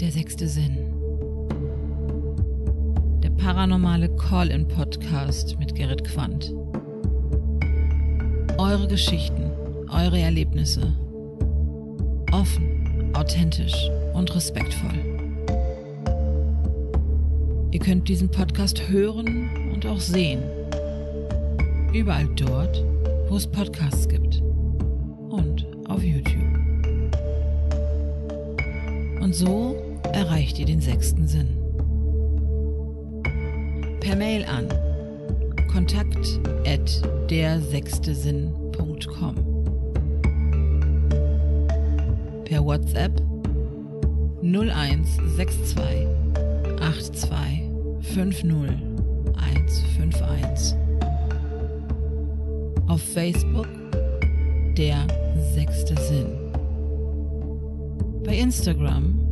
Der 0.00 0.12
sechste 0.12 0.46
Sinn. 0.46 0.76
Der 3.20 3.30
paranormale 3.30 4.08
Call-in-Podcast 4.14 5.58
mit 5.58 5.74
Gerrit 5.74 6.04
Quandt. 6.04 6.54
Eure 8.58 8.86
Geschichten, 8.86 9.50
eure 9.90 10.20
Erlebnisse. 10.20 10.94
Offen, 12.30 13.12
authentisch 13.12 13.90
und 14.14 14.32
respektvoll. 14.36 15.00
Ihr 17.72 17.80
könnt 17.80 18.08
diesen 18.08 18.30
Podcast 18.30 18.88
hören 18.88 19.72
und 19.74 19.84
auch 19.84 20.00
sehen. 20.00 20.44
Überall 21.92 22.28
dort, 22.36 22.84
wo 23.28 23.34
es 23.34 23.48
Podcasts 23.48 24.08
gibt. 24.08 24.40
Und 25.28 25.66
auf 25.88 26.04
YouTube. 26.04 26.38
Und 29.20 29.34
so 29.34 29.87
erreicht 30.12 30.58
ihr 30.58 30.66
den 30.66 30.80
sechsten 30.80 31.26
Sinn. 31.26 31.56
Per 34.00 34.16
Mail 34.16 34.44
an 34.44 34.68
kontakt 35.70 36.40
at 36.66 37.02
dersechstesinn.com 37.30 39.34
Per 42.44 42.64
WhatsApp 42.64 43.20
0162 44.42 46.06
82 46.78 47.62
50 48.00 48.52
151 49.36 50.76
Auf 52.86 53.02
Facebook 53.02 53.68
der 54.76 55.06
sechste 55.54 55.94
Sinn. 56.00 56.28
Bei 58.24 58.36
Instagram 58.36 59.27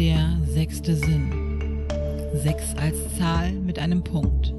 der 0.00 0.38
sechste 0.46 0.96
Sinn. 0.96 1.84
Sechs 2.32 2.74
als 2.76 2.96
Zahl 3.18 3.52
mit 3.52 3.78
einem 3.78 4.02
Punkt. 4.02 4.54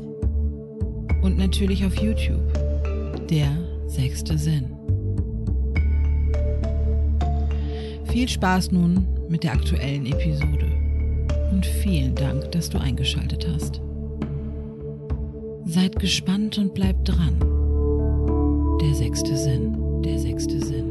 Und 1.23 1.36
natürlich 1.39 1.83
auf 1.83 1.95
YouTube 1.95 2.44
der 3.28 3.50
sechste 3.88 4.38
Sinn. 4.38 4.66
Viel 8.11 8.30
Spaß 8.30 8.72
nun 8.72 9.08
mit 9.30 9.44
der 9.44 9.53
aktuellen 9.53 10.06
Episode. 10.06 10.67
Und 11.52 11.66
vielen 11.66 12.14
Dank, 12.14 12.52
dass 12.52 12.70
du 12.70 12.80
eingeschaltet 12.80 13.48
hast. 13.52 13.81
Seid 15.66 15.98
gespannt 15.98 16.59
und 16.59 16.76
bleibt 16.76 17.09
dran. 17.09 17.39
Der 18.80 18.94
sechste 18.94 19.36
Sinn. 19.36 20.03
Der 20.03 20.20
sechste 20.20 20.64
Sinn. 20.64 20.91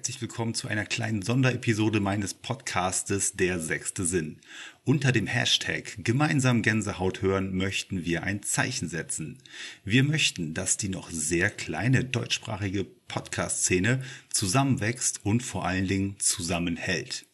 Herzlich 0.00 0.22
willkommen 0.22 0.54
zu 0.54 0.66
einer 0.66 0.86
kleinen 0.86 1.20
Sonderepisode 1.20 2.00
meines 2.00 2.32
Podcastes 2.32 3.34
Der 3.34 3.60
sechste 3.60 4.06
Sinn. 4.06 4.40
Unter 4.86 5.12
dem 5.12 5.26
Hashtag 5.26 5.92
Gemeinsam 5.98 6.62
Gänsehaut 6.62 7.20
hören 7.20 7.54
möchten 7.54 8.06
wir 8.06 8.22
ein 8.22 8.42
Zeichen 8.42 8.88
setzen. 8.88 9.36
Wir 9.84 10.02
möchten, 10.02 10.54
dass 10.54 10.78
die 10.78 10.88
noch 10.88 11.10
sehr 11.10 11.50
kleine 11.50 12.02
deutschsprachige 12.02 12.84
Podcast-Szene 13.08 14.02
zusammenwächst 14.32 15.20
und 15.22 15.42
vor 15.42 15.66
allen 15.66 15.86
Dingen 15.86 16.16
zusammenhält. 16.18 17.26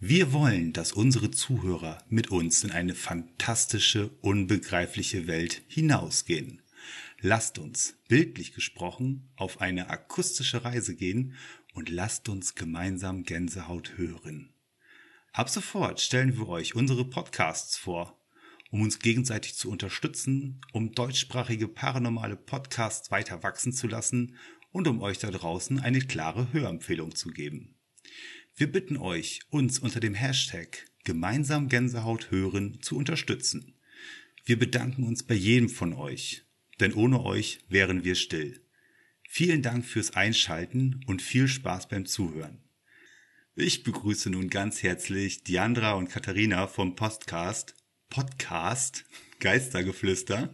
Wir 0.00 0.32
wollen, 0.32 0.72
dass 0.72 0.90
unsere 0.90 1.30
Zuhörer 1.30 2.02
mit 2.08 2.32
uns 2.32 2.64
in 2.64 2.72
eine 2.72 2.96
fantastische, 2.96 4.10
unbegreifliche 4.20 5.28
Welt 5.28 5.62
hinausgehen. 5.68 6.60
Lasst 7.22 7.58
uns, 7.58 7.96
bildlich 8.08 8.54
gesprochen, 8.54 9.28
auf 9.36 9.60
eine 9.60 9.90
akustische 9.90 10.64
Reise 10.64 10.94
gehen 10.96 11.34
und 11.74 11.88
lasst 11.88 12.28
uns 12.28 12.54
gemeinsam 12.54 13.22
Gänsehaut 13.22 13.96
hören. 13.96 14.52
Ab 15.32 15.48
sofort 15.48 16.00
stellen 16.00 16.36
wir 16.36 16.48
euch 16.48 16.74
unsere 16.74 17.04
Podcasts 17.04 17.76
vor, 17.76 18.20
um 18.70 18.82
uns 18.82 18.98
gegenseitig 18.98 19.54
zu 19.54 19.70
unterstützen, 19.70 20.60
um 20.72 20.92
deutschsprachige 20.92 21.68
paranormale 21.68 22.36
Podcasts 22.36 23.10
weiter 23.10 23.42
wachsen 23.42 23.72
zu 23.72 23.86
lassen 23.86 24.36
und 24.72 24.88
um 24.88 25.00
euch 25.00 25.18
da 25.18 25.30
draußen 25.30 25.80
eine 25.80 26.00
klare 26.00 26.52
Hörempfehlung 26.52 27.14
zu 27.14 27.30
geben. 27.30 27.76
Wir 28.56 28.70
bitten 28.70 28.96
euch, 28.96 29.40
uns 29.50 29.78
unter 29.78 30.00
dem 30.00 30.14
Hashtag 30.14 30.86
Gemeinsam 31.04 31.68
Gänsehaut 31.68 32.30
hören 32.30 32.82
zu 32.82 32.96
unterstützen. 32.96 33.74
Wir 34.44 34.58
bedanken 34.58 35.04
uns 35.04 35.22
bei 35.22 35.34
jedem 35.34 35.70
von 35.70 35.94
euch, 35.94 36.44
denn 36.78 36.92
ohne 36.92 37.24
euch 37.24 37.60
wären 37.68 38.04
wir 38.04 38.14
still. 38.14 38.60
Vielen 39.32 39.62
Dank 39.62 39.86
fürs 39.86 40.16
Einschalten 40.16 41.04
und 41.06 41.22
viel 41.22 41.46
Spaß 41.46 41.88
beim 41.88 42.04
Zuhören. 42.04 42.58
Ich 43.54 43.84
begrüße 43.84 44.28
nun 44.28 44.50
ganz 44.50 44.82
herzlich 44.82 45.44
Diandra 45.44 45.92
und 45.92 46.10
Katharina 46.10 46.66
vom 46.66 46.96
Podcast, 46.96 47.76
Podcast 48.08 49.04
Geistergeflüster. 49.38 50.52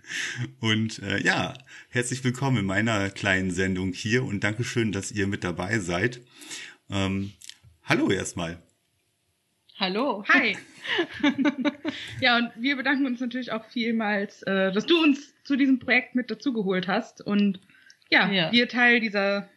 Und 0.60 1.00
äh, 1.00 1.20
ja, 1.20 1.54
herzlich 1.88 2.22
willkommen 2.22 2.58
in 2.58 2.64
meiner 2.64 3.10
kleinen 3.10 3.50
Sendung 3.50 3.92
hier 3.92 4.24
und 4.24 4.44
Dankeschön, 4.44 4.92
dass 4.92 5.10
ihr 5.10 5.26
mit 5.26 5.42
dabei 5.42 5.80
seid. 5.80 6.20
Ähm, 6.90 7.32
hallo 7.82 8.10
erstmal. 8.10 8.62
Hallo. 9.78 10.24
Hi. 10.28 10.56
ja, 12.20 12.36
und 12.36 12.52
wir 12.56 12.76
bedanken 12.76 13.06
uns 13.06 13.20
natürlich 13.20 13.50
auch 13.50 13.64
vielmals, 13.64 14.42
äh, 14.42 14.70
dass 14.70 14.86
du 14.86 15.02
uns 15.02 15.32
zu 15.42 15.56
diesem 15.56 15.80
Projekt 15.80 16.14
mit 16.14 16.30
dazugeholt 16.30 16.86
hast 16.86 17.20
und 17.20 17.60
ja, 18.12 18.30
Ja. 18.30 18.52
wir 18.52 18.68
Teil 18.68 19.00
dieser 19.00 19.48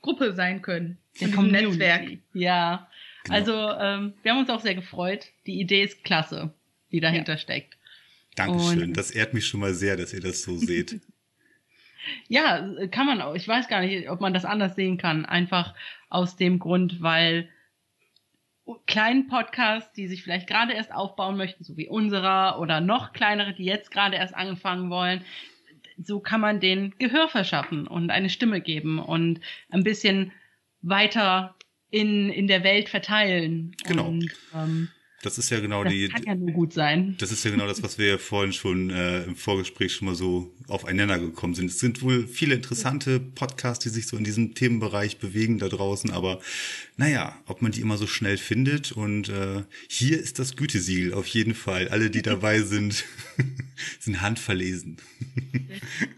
Gruppe 0.00 0.32
sein 0.32 0.62
können. 0.62 0.98
Der 1.20 1.30
Community. 1.30 1.66
Netzwerk. 1.66 2.08
Ja. 2.34 2.88
Genau. 3.24 3.36
Also 3.36 3.52
ähm, 3.80 4.14
wir 4.22 4.32
haben 4.32 4.38
uns 4.40 4.50
auch 4.50 4.60
sehr 4.60 4.74
gefreut. 4.74 5.26
Die 5.46 5.60
Idee 5.60 5.82
ist 5.84 6.02
klasse, 6.04 6.52
die 6.90 7.00
dahinter 7.00 7.36
steckt. 7.38 7.76
Dankeschön. 8.34 8.82
Und- 8.82 8.96
Das 8.96 9.10
ehrt 9.10 9.34
mich 9.34 9.46
schon 9.46 9.60
mal 9.60 9.74
sehr, 9.74 9.96
dass 9.96 10.12
ihr 10.12 10.20
das 10.20 10.42
so 10.42 10.56
seht. 10.56 11.00
Ja, 12.26 12.68
kann 12.90 13.06
man 13.06 13.20
auch. 13.22 13.36
Ich 13.36 13.46
weiß 13.46 13.68
gar 13.68 13.80
nicht, 13.80 14.10
ob 14.10 14.20
man 14.20 14.34
das 14.34 14.44
anders 14.44 14.74
sehen 14.74 14.98
kann. 14.98 15.24
Einfach 15.24 15.72
aus 16.08 16.34
dem 16.34 16.58
Grund, 16.58 17.00
weil 17.00 17.48
kleinen 18.88 19.28
Podcasts, 19.28 19.92
die 19.92 20.08
sich 20.08 20.24
vielleicht 20.24 20.48
gerade 20.48 20.72
erst 20.72 20.92
aufbauen 20.92 21.36
möchten, 21.36 21.62
so 21.62 21.76
wie 21.76 21.88
unserer, 21.88 22.58
oder 22.58 22.80
noch 22.80 23.12
kleinere, 23.12 23.52
die 23.54 23.64
jetzt 23.64 23.92
gerade 23.92 24.16
erst 24.16 24.34
angefangen 24.34 24.90
wollen, 24.90 25.24
so 26.04 26.20
kann 26.20 26.40
man 26.40 26.60
den 26.60 26.94
Gehör 26.98 27.28
verschaffen 27.28 27.86
und 27.86 28.10
eine 28.10 28.30
Stimme 28.30 28.60
geben 28.60 28.98
und 28.98 29.40
ein 29.70 29.84
bisschen 29.84 30.32
weiter 30.80 31.54
in, 31.90 32.30
in 32.30 32.46
der 32.46 32.64
Welt 32.64 32.88
verteilen. 32.88 33.76
Genau. 33.84 34.08
Und, 34.08 34.32
ähm, 34.54 34.88
Das 35.22 35.38
ist 35.38 35.50
ja 35.50 35.60
genau 35.60 35.84
das 35.84 35.92
die. 35.92 36.08
kann 36.08 36.24
ja 36.24 36.34
nur 36.34 36.50
gut 36.50 36.72
sein. 36.72 37.14
Das 37.18 37.30
ist 37.30 37.44
ja 37.44 37.52
genau 37.52 37.68
das, 37.68 37.80
was 37.82 37.96
wir 37.96 38.08
ja 38.08 38.18
vorhin 38.18 38.52
schon 38.52 38.90
äh, 38.90 39.22
im 39.22 39.36
Vorgespräch 39.36 39.94
schon 39.94 40.06
mal 40.06 40.16
so 40.16 40.52
aufeinander 40.66 41.18
gekommen 41.18 41.54
sind. 41.54 41.70
Es 41.70 41.78
sind 41.78 42.02
wohl 42.02 42.26
viele 42.26 42.56
interessante 42.56 43.20
Podcasts, 43.20 43.84
die 43.84 43.88
sich 43.88 44.08
so 44.08 44.16
in 44.16 44.24
diesem 44.24 44.54
Themenbereich 44.54 45.18
bewegen 45.18 45.58
da 45.58 45.68
draußen, 45.68 46.10
aber 46.10 46.40
naja, 46.96 47.36
ob 47.46 47.62
man 47.62 47.70
die 47.70 47.80
immer 47.80 47.98
so 47.98 48.08
schnell 48.08 48.36
findet 48.36 48.90
und 48.90 49.28
äh, 49.28 49.62
hier 49.88 50.18
ist 50.18 50.40
das 50.40 50.56
Gütesiegel 50.56 51.14
auf 51.14 51.28
jeden 51.28 51.54
Fall. 51.54 51.88
Alle, 51.88 52.10
die 52.10 52.22
dabei 52.22 52.60
sind, 52.62 53.04
sind 54.00 54.20
handverlesen. 54.20 54.96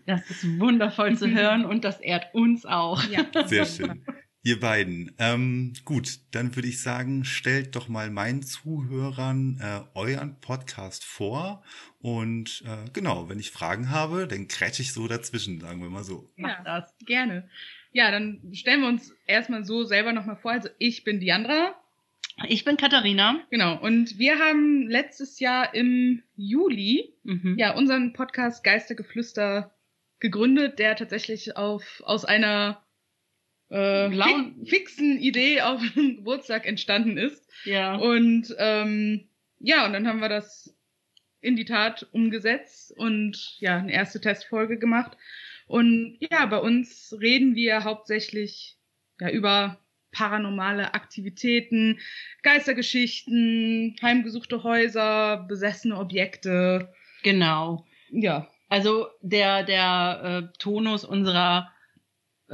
Das 0.07 0.23
ist 0.31 0.59
wundervoll 0.59 1.19
zu 1.19 1.31
hören 1.31 1.67
und 1.67 1.85
das 1.85 2.01
ehrt 2.01 2.35
uns 2.35 2.65
auch. 2.65 3.03
Ja. 3.05 3.27
Sehr 3.47 3.67
schön. 3.67 4.01
Ihr 4.47 4.61
beiden. 4.61 5.11
Ähm, 5.19 5.73
gut, 5.87 6.19
dann 6.33 6.55
würde 6.55 6.69
ich 6.69 6.83
sagen, 6.83 7.25
stellt 7.25 7.75
doch 7.77 7.89
mal 7.89 8.11
meinen 8.11 8.43
Zuhörern 8.43 9.59
äh, 9.59 9.81
euren 9.99 10.39
Podcast 10.41 11.03
vor. 11.03 11.63
Und 12.03 12.63
äh, 12.67 12.91
genau, 12.93 13.31
wenn 13.31 13.41
ich 13.41 13.51
Fragen 13.51 13.89
habe, 13.89 14.29
dann 14.29 14.47
krätsch 14.47 14.81
ich 14.81 14.93
so 14.93 15.09
dazwischen, 15.09 15.61
sagen 15.61 15.81
wir 15.83 15.89
mal 15.89 16.05
so. 16.05 16.31
Mach 16.37 16.51
Ja. 16.51 16.63
das. 16.63 16.95
Gerne. 17.07 17.49
Ja, 17.93 18.11
dann 18.11 18.43
stellen 18.53 18.83
wir 18.83 18.89
uns 18.89 19.15
erstmal 19.27 19.65
so 19.65 19.83
selber 19.85 20.13
nochmal 20.13 20.37
vor. 20.37 20.53
Also 20.53 20.69
ich 20.79 21.05
bin 21.05 21.21
Diandra. 21.21 21.75
Ich 22.47 22.67
bin 22.67 22.77
Katharina. 22.77 23.41
Genau. 23.49 23.81
Und 23.81 24.19
wir 24.19 24.39
haben 24.41 24.89
letztes 24.89 25.41
Jahr 25.41 25.75
im 25.75 26.23
Juli 26.37 27.15
Mhm. 27.23 27.57
ja 27.57 27.75
unseren 27.75 28.13
Podcast 28.13 28.63
Geistergeflüster 28.63 29.73
gegründet, 30.21 30.79
der 30.79 30.97
tatsächlich 30.97 31.57
auf 31.57 32.03
aus 32.05 32.27
einer 32.27 32.84
äh, 33.75 34.09
Laun- 34.09 34.55
fi- 34.65 34.71
fixen 34.71 35.19
Idee 35.19 35.61
auf 35.63 35.81
dem 35.95 36.17
Geburtstag 36.17 36.67
entstanden 36.67 37.17
ist. 37.19 37.45
Ja. 37.65 37.97
Und 37.97 38.55
ähm, 38.59 39.29
ja, 39.59 39.87
und 39.87 39.93
dann 39.93 40.07
haben 40.07 40.21
wir 40.21 40.29
das 40.29 40.75
in 41.41 41.57
die 41.57 41.65
Tat 41.65 42.07
umgesetzt 42.13 42.93
und 42.97 43.57
ja, 43.61 43.77
eine 43.79 43.93
erste 43.93 44.21
Testfolge 44.21 44.79
gemacht. 44.79 45.17
Und 45.67 46.17
ja, 46.31 46.47
bei 46.47 46.59
uns 46.59 47.15
reden 47.21 47.55
wir 47.55 47.85
hauptsächlich 47.85 48.77
ja 49.21 49.31
über 49.31 49.79
paranormale 50.13 50.95
Aktivitäten, 50.95 51.99
Geistergeschichten, 52.43 53.97
heimgesuchte 54.03 54.63
Häuser, 54.63 55.45
besessene 55.49 55.97
Objekte. 55.99 56.93
Genau. 57.23 57.87
Ja, 58.11 58.49
Also 58.69 59.09
der, 59.23 59.65
der 59.65 60.51
äh, 60.53 60.59
Tonus 60.59 61.05
unserer, 61.05 61.71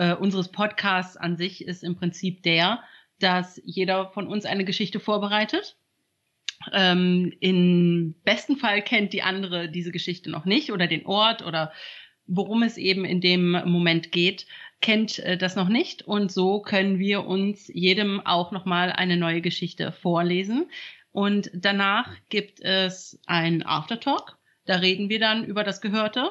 äh, 0.01 0.15
unseres 0.15 0.49
Podcasts 0.49 1.19
an 1.19 1.37
sich 1.37 1.63
ist 1.67 1.85
im 1.85 1.95
Prinzip 1.95 2.43
der, 2.43 2.83
dass 3.19 3.61
jeder 3.65 4.09
von 4.09 4.27
uns 4.27 4.47
eine 4.47 4.65
Geschichte 4.65 4.99
vorbereitet. 4.99 5.77
Ähm, 6.73 7.35
Im 7.41 8.15
besten 8.25 8.57
Fall 8.57 8.81
kennt 8.81 9.13
die 9.13 9.23
andere 9.23 9.69
diese 9.69 9.93
Geschichte 9.93 10.31
noch 10.31 10.47
nicht 10.47 10.73
oder 10.73 10.87
den 10.87 11.05
Ort 11.05 11.45
oder 11.45 11.71
worum 12.27 12.63
es 12.63 12.79
eben 12.79 13.05
in 13.05 13.21
dem 13.21 13.51
Moment 13.51 14.11
geht, 14.11 14.47
kennt 14.81 15.19
äh, 15.19 15.37
das 15.37 15.55
noch 15.55 15.69
nicht 15.69 16.01
und 16.01 16.33
so 16.33 16.63
können 16.63 16.99
wir 16.99 17.27
uns 17.27 17.69
jedem 17.69 18.25
auch 18.25 18.53
nochmal 18.53 18.93
eine 18.93 19.19
neue 19.19 19.43
Geschichte 19.43 19.93
vorlesen. 19.93 20.71
Und 21.13 21.51
danach 21.53 22.09
gibt 22.31 22.61
es 22.61 23.21
ein 23.27 23.67
Aftertalk. 23.67 24.39
Da 24.65 24.77
reden 24.77 25.11
wir 25.11 25.19
dann 25.19 25.45
über 25.45 25.63
das 25.63 25.83
Gehörte. 25.83 26.31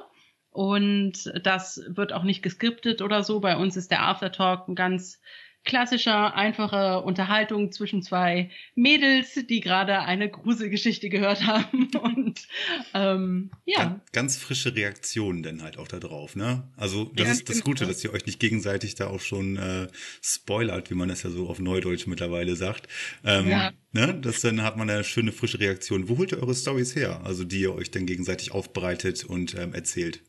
Und 0.51 1.31
das 1.44 1.81
wird 1.88 2.12
auch 2.13 2.24
nicht 2.24 2.42
geskriptet 2.42 3.01
oder 3.01 3.24
so. 3.24 3.40
Bei 3.40 3.56
uns 3.57 3.78
ist 3.78 3.92
der 3.92 4.04
Aftertalk 4.04 4.68
ein 4.68 4.75
ganz 4.75 5.19
klassischer, 5.66 6.36
einfache 6.36 7.01
Unterhaltung 7.01 7.72
zwischen 7.72 8.01
zwei 8.01 8.50
Mädels, 8.75 9.34
die 9.50 9.60
gerade 9.60 10.00
eine 10.00 10.30
Gruselgeschichte 10.30 11.10
gehört 11.10 11.46
haben. 11.46 11.90
Und 12.01 12.48
ähm, 12.94 13.51
ja. 13.66 13.84
Ganz, 13.84 14.12
ganz 14.12 14.38
frische 14.38 14.74
Reaktionen 14.75 15.44
dann 15.44 15.62
halt 15.62 15.78
auch 15.78 15.88
da 15.88 16.00
drauf, 16.00 16.36
ne? 16.36 16.72
Also 16.78 17.12
das 17.13 17.28
Ja, 17.28 17.34
ist 17.34 17.50
das 17.50 17.63
Gute, 17.63 17.86
dass 17.86 18.04
ihr 18.04 18.13
euch 18.13 18.25
nicht 18.25 18.40
gegenseitig 18.40 18.95
da 18.95 19.07
auch 19.07 19.19
schon 19.19 19.57
äh, 19.57 19.88
spoilert, 20.22 20.90
wie 20.90 20.95
man 20.95 21.10
das 21.10 21.24
ja 21.24 21.30
so 21.30 21.48
auf 21.50 21.60
Neudeutsch 21.60 22.07
mittlerweile 22.07 22.56
sagt. 22.56 22.88
Ähm, 23.24 23.48
Ja. 23.50 23.72
ne? 23.92 24.18
Das 24.19 24.42
dann 24.42 24.63
hat 24.63 24.78
man 24.78 24.90
eine 24.90 25.04
schöne 25.04 25.31
frische 25.34 25.60
Reaktion. 25.60 26.07
Wo 26.10 26.18
holt 26.18 26.31
ihr 26.31 26.42
eure 26.42 26.56
Stories 26.56 26.95
her? 26.95 27.22
Also 27.25 27.44
die 27.44 27.62
ihr 27.62 27.75
euch 27.75 27.92
dann 27.92 28.06
gegenseitig 28.06 28.52
aufbereitet 28.54 29.25
und 29.25 29.56
ähm, 29.56 29.74
erzählt. 29.74 30.24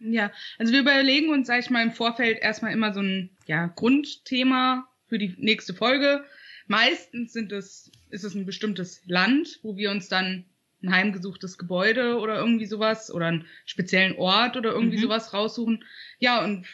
Ja, 0.00 0.30
also 0.58 0.72
wir 0.72 0.80
überlegen 0.80 1.30
uns, 1.30 1.46
sag 1.46 1.60
ich 1.60 1.70
mal, 1.70 1.82
im 1.82 1.92
Vorfeld 1.92 2.38
erstmal 2.40 2.72
immer 2.72 2.92
so 2.92 3.00
ein 3.00 3.30
ja, 3.46 3.66
Grundthema 3.66 4.88
für 5.06 5.18
die 5.18 5.34
nächste 5.38 5.74
Folge. 5.74 6.24
Meistens 6.66 7.32
sind 7.32 7.52
es, 7.52 7.90
ist 8.10 8.24
es 8.24 8.34
ein 8.34 8.46
bestimmtes 8.46 9.02
Land, 9.06 9.60
wo 9.62 9.76
wir 9.76 9.90
uns 9.90 10.08
dann 10.08 10.44
ein 10.82 10.90
heimgesuchtes 10.94 11.56
Gebäude 11.58 12.18
oder 12.18 12.36
irgendwie 12.36 12.66
sowas 12.66 13.10
oder 13.12 13.26
einen 13.26 13.46
speziellen 13.64 14.16
Ort 14.16 14.56
oder 14.56 14.72
irgendwie 14.72 14.96
Mhm. 14.98 15.02
sowas 15.02 15.32
raussuchen. 15.32 15.84
Ja, 16.18 16.44
und 16.44 16.66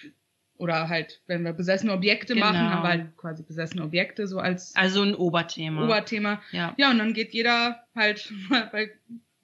oder 0.56 0.88
halt, 0.88 1.22
wenn 1.26 1.42
wir 1.44 1.52
besessene 1.54 1.92
Objekte 1.92 2.34
machen, 2.34 2.58
Genau. 2.58 2.70
haben 2.70 2.82
wir 2.82 2.88
halt 2.88 3.16
quasi 3.16 3.42
besessene 3.42 3.82
Objekte 3.82 4.26
so 4.26 4.38
als 4.38 4.74
Also 4.76 5.02
ein 5.02 5.14
Oberthema. 5.14 5.84
Oberthema. 5.84 6.42
ja. 6.52 6.74
Ja, 6.76 6.90
und 6.90 6.98
dann 6.98 7.14
geht 7.14 7.32
jeder 7.32 7.84
halt 7.94 8.30
mal 8.50 8.68
bei 8.72 8.90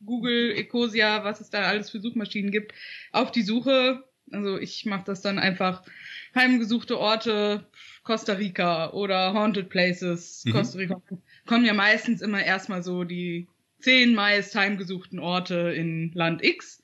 Google, 0.06 0.52
Ecosia, 0.56 1.24
was 1.24 1.40
es 1.40 1.50
da 1.50 1.62
alles 1.62 1.90
für 1.90 2.00
Suchmaschinen 2.00 2.50
gibt, 2.50 2.72
auf 3.12 3.30
die 3.32 3.42
Suche. 3.42 4.04
Also 4.32 4.58
ich 4.58 4.86
mache 4.86 5.04
das 5.04 5.20
dann 5.20 5.38
einfach 5.38 5.82
heimgesuchte 6.34 6.98
Orte, 6.98 7.66
Costa 8.02 8.34
Rica 8.34 8.90
oder 8.92 9.34
Haunted 9.34 9.68
Places, 9.68 10.44
Mhm. 10.44 10.52
Costa 10.52 10.78
Rica. 10.78 11.02
Kommen 11.46 11.64
ja 11.64 11.74
meistens 11.74 12.22
immer 12.22 12.42
erstmal 12.44 12.82
so 12.82 13.04
die 13.04 13.46
zehn 13.78 14.14
meist 14.14 14.54
heimgesuchten 14.54 15.18
Orte 15.18 15.72
in 15.76 16.10
Land 16.14 16.42
X. 16.44 16.82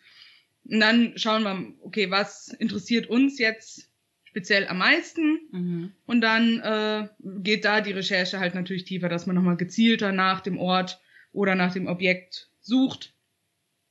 Und 0.65 0.81
dann 0.81 1.13
schauen 1.17 1.43
wir, 1.43 1.73
okay, 1.83 2.11
was 2.11 2.49
interessiert 2.49 3.09
uns 3.09 3.39
jetzt 3.39 3.89
speziell 4.25 4.69
am 4.69 4.79
meisten? 4.79 5.41
Mhm. 5.51 5.93
Und 6.07 6.21
dann 6.21 6.61
äh, 6.61 7.09
geht 7.43 7.65
da 7.65 7.81
die 7.81 7.93
Recherche 7.93 8.39
halt 8.39 8.55
natürlich 8.55 8.85
tiefer, 8.85 9.09
dass 9.09 9.27
man 9.27 9.35
nochmal 9.37 9.57
gezielter 9.57 10.13
nach 10.13 10.41
dem 10.41 10.59
Ort 10.59 11.01
oder 11.33 11.55
nach 11.55 11.73
dem 11.73 11.87
Objekt 11.87 12.49
sucht. 12.63 13.13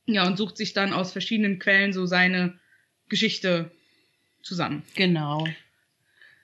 Ja, 0.07 0.25
und 0.25 0.38
sucht 0.38 0.57
sich 0.57 0.73
dann 0.73 0.94
aus 0.94 1.12
verschiedenen 1.12 1.59
Quellen 1.59 1.94
so 1.94 2.06
seine 2.06 2.59
Geschichte 3.07 3.71
zusammen. 4.41 4.83
Genau. 4.95 5.47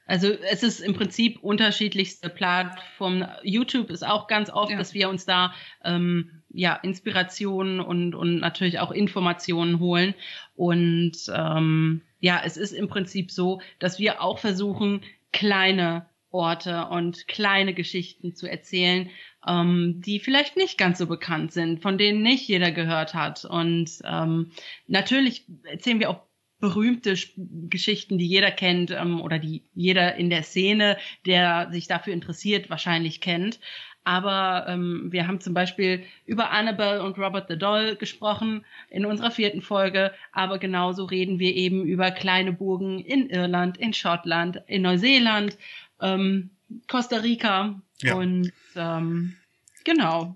Also 0.06 0.30
es 0.30 0.64
ist 0.64 0.80
im 0.80 0.94
Prinzip 0.94 1.40
unterschiedlichste 1.44 2.30
Plattformen. 2.30 3.28
YouTube 3.44 3.90
ist 3.90 4.06
auch 4.06 4.28
ganz 4.28 4.50
oft, 4.50 4.72
Ja. 4.72 4.78
dass 4.78 4.94
wir 4.94 5.10
uns 5.10 5.26
da 5.26 5.54
ähm, 5.84 6.44
ja 6.50 6.76
Inspirationen 6.76 7.82
und 7.82 8.16
und 8.16 8.38
natürlich 8.40 8.80
auch 8.80 8.92
Informationen 8.92 9.80
holen. 9.80 10.14
Und 10.56 11.18
ähm, 11.36 12.02
ja, 12.22 12.42
es 12.46 12.56
ist 12.56 12.72
im 12.72 12.88
Prinzip 12.88 13.32
so, 13.32 13.62
dass 13.80 14.00
wir 14.00 14.22
auch 14.22 14.40
versuchen, 14.40 15.02
kleine 15.34 16.06
Orte 16.32 16.86
und 16.86 17.28
kleine 17.28 17.74
Geschichten 17.74 18.34
zu 18.34 18.50
erzählen, 18.50 19.10
ähm, 19.48 20.02
die 20.06 20.20
vielleicht 20.20 20.58
nicht 20.58 20.78
ganz 20.78 20.98
so 20.98 21.08
bekannt 21.08 21.54
sind, 21.54 21.82
von 21.82 21.98
denen 21.98 22.22
nicht 22.22 22.48
jeder 22.48 22.72
gehört 22.72 23.14
hat. 23.14 23.46
Und 23.46 24.00
ähm, 24.04 24.52
natürlich 24.88 25.46
erzählen 25.64 26.00
wir 26.00 26.10
auch 26.10 26.22
berühmte 26.60 27.14
Sch- 27.14 27.34
Geschichten, 27.70 28.18
die 28.18 28.28
jeder 28.28 28.52
kennt 28.52 28.92
ähm, 28.92 29.22
oder 29.22 29.40
die 29.40 29.64
jeder 29.74 30.16
in 30.16 30.30
der 30.30 30.44
Szene, 30.44 30.98
der 31.26 31.70
sich 31.72 31.88
dafür 31.88 32.14
interessiert, 32.14 32.70
wahrscheinlich 32.70 33.22
kennt. 33.22 33.60
Aber 34.04 34.66
ähm, 34.70 35.10
wir 35.12 35.28
haben 35.28 35.42
zum 35.42 35.54
Beispiel 35.54 36.04
über 36.26 36.52
Annabelle 36.52 37.04
und 37.04 37.18
Robert 37.18 37.50
the 37.50 37.58
Doll 37.58 37.98
gesprochen 37.98 38.66
in 38.90 39.06
unserer 39.06 39.32
vierten 39.32 39.62
Folge. 39.62 40.14
Aber 40.32 40.60
genauso 40.60 41.04
reden 41.04 41.40
wir 41.40 41.54
eben 41.54 41.86
über 41.86 42.12
kleine 42.12 42.54
Burgen 42.54 43.00
in 43.00 43.30
Irland, 43.30 43.78
in 43.78 43.94
Schottland, 43.94 44.62
in 44.68 44.84
Neuseeland, 44.84 45.58
ähm, 46.02 46.52
Costa 46.88 47.18
Rica 47.18 47.82
Ja. 48.02 48.16
und 48.16 48.52
ähm, 48.76 49.36
genau. 49.84 50.36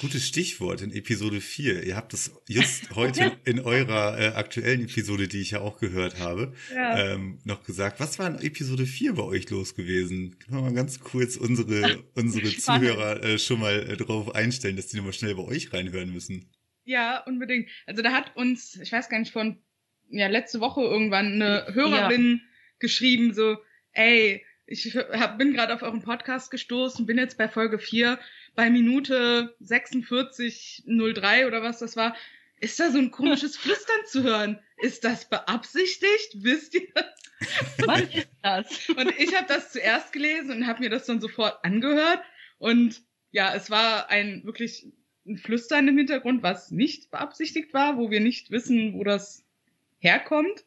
Gutes 0.00 0.26
Stichwort 0.26 0.80
in 0.80 0.92
Episode 0.92 1.42
4. 1.42 1.82
Ihr 1.84 1.94
habt 1.94 2.14
es 2.14 2.32
just 2.48 2.90
heute 2.96 3.36
in 3.44 3.60
eurer 3.60 4.18
äh, 4.18 4.26
aktuellen 4.28 4.82
Episode, 4.84 5.28
die 5.28 5.40
ich 5.42 5.50
ja 5.50 5.60
auch 5.60 5.78
gehört 5.78 6.18
habe, 6.18 6.54
Ja. 6.74 7.12
ähm, 7.14 7.38
noch 7.44 7.64
gesagt. 7.64 8.00
Was 8.00 8.18
war 8.18 8.26
in 8.28 8.38
Episode 8.38 8.86
4 8.86 9.12
bei 9.14 9.22
euch 9.24 9.50
los 9.50 9.74
gewesen? 9.74 10.38
Können 10.38 10.56
wir 10.58 10.62
mal 10.62 10.72
ganz 10.74 11.00
kurz 11.00 11.36
unsere, 11.36 12.02
unsere. 12.14 12.48
Zuhörer 12.48 13.22
äh, 13.22 13.38
schon 13.38 13.60
mal 13.60 13.90
äh, 13.90 13.96
drauf 13.98 14.34
einstellen, 14.34 14.76
dass 14.76 14.86
die 14.86 14.96
nochmal 14.96 15.12
schnell 15.12 15.34
bei 15.34 15.42
euch 15.42 15.70
reinhören 15.72 16.10
müssen? 16.12 16.50
Ja, 16.84 17.18
unbedingt. 17.24 17.68
Also 17.86 18.00
da 18.02 18.12
hat 18.12 18.34
uns, 18.36 18.76
ich 18.76 18.90
weiß 18.92 19.10
gar 19.10 19.18
nicht, 19.18 19.32
von 19.32 19.58
ja, 20.08 20.28
letzte 20.28 20.60
Woche 20.60 20.80
irgendwann 20.80 21.34
eine 21.34 21.66
Hörerin 21.74 22.40
geschrieben, 22.78 23.34
so, 23.34 23.58
ey, 23.92 24.42
ich 24.70 24.96
hab, 24.96 25.36
bin 25.36 25.52
gerade 25.52 25.74
auf 25.74 25.82
euren 25.82 26.00
Podcast 26.00 26.50
gestoßen, 26.52 27.04
bin 27.04 27.18
jetzt 27.18 27.36
bei 27.36 27.48
Folge 27.48 27.80
4, 27.80 28.20
bei 28.54 28.70
Minute 28.70 29.56
4603 29.66 31.46
oder 31.48 31.62
was 31.62 31.80
das 31.80 31.96
war. 31.96 32.14
Ist 32.60 32.78
da 32.78 32.90
so 32.90 32.98
ein 32.98 33.10
komisches 33.10 33.56
Flüstern 33.58 34.06
zu 34.06 34.22
hören? 34.22 34.60
Ist 34.78 35.02
das 35.02 35.28
beabsichtigt? 35.28 36.36
Wisst 36.36 36.74
ihr? 36.74 36.86
Was 37.84 38.02
ist 38.14 38.28
das? 38.42 38.88
Und 38.96 39.12
ich 39.18 39.34
habe 39.34 39.48
das 39.48 39.72
zuerst 39.72 40.12
gelesen 40.12 40.52
und 40.52 40.66
habe 40.66 40.80
mir 40.80 40.90
das 40.90 41.06
dann 41.06 41.20
sofort 41.20 41.64
angehört. 41.64 42.20
Und 42.58 43.02
ja, 43.32 43.54
es 43.54 43.70
war 43.70 44.08
ein 44.08 44.44
wirklich 44.44 44.86
ein 45.26 45.36
Flüstern 45.36 45.88
im 45.88 45.96
Hintergrund, 45.96 46.42
was 46.42 46.70
nicht 46.70 47.10
beabsichtigt 47.10 47.74
war, 47.74 47.96
wo 47.96 48.10
wir 48.10 48.20
nicht 48.20 48.50
wissen, 48.50 48.94
wo 48.94 49.02
das 49.04 49.44
herkommt. 49.98 50.64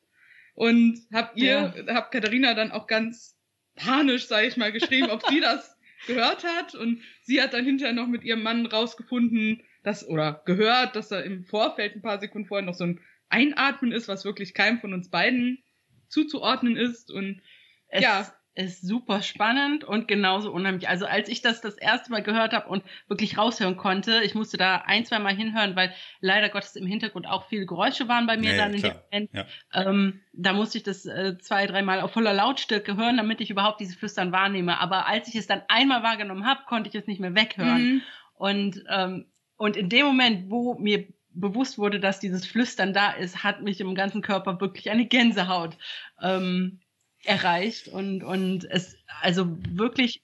Und 0.56 1.00
hab 1.12 1.38
ihr, 1.38 1.86
hab 1.88 2.12
Katharina 2.12 2.54
dann 2.54 2.72
auch 2.72 2.88
ganz 2.88 3.33
panisch, 3.76 4.28
sage 4.28 4.48
ich 4.48 4.58
mal, 4.58 4.72
geschrieben, 4.72 5.10
ob 5.10 5.26
sie 5.28 5.40
das 5.40 5.78
gehört 6.08 6.44
hat. 6.44 6.76
Und 6.76 7.02
sie 7.22 7.42
hat 7.42 7.54
dann 7.54 7.66
hinterher 7.66 7.94
noch 7.94 8.08
mit 8.08 8.24
ihrem 8.24 8.44
Mann 8.44 8.66
rausgefunden, 8.66 9.64
dass, 9.84 10.08
oder 10.08 10.42
gehört, 10.46 10.96
dass 10.96 11.10
da 11.10 11.20
im 11.20 11.44
Vorfeld 11.44 11.96
ein 11.96 12.02
paar 12.02 12.20
Sekunden 12.20 12.48
vorher 12.48 12.66
noch 12.66 12.76
so 12.76 12.86
ein 12.86 13.00
Einatmen 13.30 13.92
ist, 13.92 14.08
was 14.08 14.26
wirklich 14.26 14.54
keinem 14.54 14.80
von 14.80 14.94
uns 14.94 15.10
beiden 15.10 15.64
zuzuordnen 16.08 16.78
ist. 16.78 17.12
Und 17.12 17.42
Es 17.88 18.02
Ja. 18.02 18.34
Ist 18.56 18.86
super 18.86 19.24
spannend 19.24 19.84
und 19.84 20.08
genauso 20.08 20.52
unheimlich. 20.52 20.88
Also 20.88 21.06
als 21.06 21.28
ich 21.28 21.42
das 21.42 21.62
das 21.62 21.76
erste 21.76 22.12
Mal 22.12 22.22
gehört 22.22 22.54
habe 22.54 22.70
und 22.70 22.84
wirklich 23.08 23.38
raushören 23.38 23.78
konnte, 23.78 24.22
ich 24.24 24.36
musste 24.36 24.58
da 24.58 24.84
ein, 24.86 25.06
zwei 25.06 25.20
Mal 25.20 25.36
hinhören, 25.36 25.76
weil 25.76 25.94
leider 26.22 26.50
Gottes 26.50 26.76
im 26.76 26.86
Hintergrund 26.86 27.28
auch 27.28 27.48
viele 27.48 27.66
Geräusche 27.66 28.08
waren 28.08 28.28
bei 28.28 28.38
mir 28.38 28.52
Ja, 28.52 28.56
ja, 28.56 28.64
dann 28.64 28.74
in 28.76 28.82
dem. 28.82 28.94
Moment. 29.12 29.30
Ja. 29.34 29.46
Ähm, 29.74 30.22
da 30.34 30.54
musste 30.54 30.78
ich 30.78 30.84
das 30.84 31.06
äh, 31.06 31.38
zwei, 31.40 31.66
dreimal 31.66 32.02
auf 32.02 32.12
voller 32.12 32.34
Lautstärke 32.34 32.96
hören, 32.96 33.18
damit 33.18 33.42
ich 33.42 33.50
überhaupt 33.50 33.80
diese 33.82 33.98
Flüstern 33.98 34.32
wahrnehme. 34.32 34.80
Aber 34.80 35.08
als 35.08 35.28
ich 35.28 35.36
es 35.36 35.48
dann 35.48 35.64
einmal 35.68 36.04
wahrgenommen 36.04 36.46
habe, 36.46 36.62
konnte 36.68 36.90
ich 36.90 36.96
es 36.96 37.08
nicht 37.08 37.20
mehr 37.20 37.36
weghören. 37.36 37.84
Mhm. 37.84 38.02
Und, 38.36 38.84
ähm, 38.90 39.26
und 39.58 39.78
in 39.78 39.90
dem 39.90 40.06
Moment, 40.06 40.52
wo 40.52 40.76
mir 40.76 41.08
bewusst 41.34 41.80
wurde, 41.80 42.00
dass 42.00 42.20
dieses 42.20 42.46
Flüstern 42.46 42.94
da 42.94 43.12
ist, 43.12 43.44
hat 43.44 43.64
mich 43.64 43.82
im 43.82 43.96
ganzen 43.96 44.22
Körper 44.22 44.62
wirklich 44.62 44.92
eine 44.92 45.08
Gänsehaut 45.08 45.78
ähm, 46.22 46.80
erreicht 47.24 47.88
und, 47.88 48.24
und 48.24 48.66
es 48.70 48.98
also 49.22 49.58
wirklich 49.70 50.22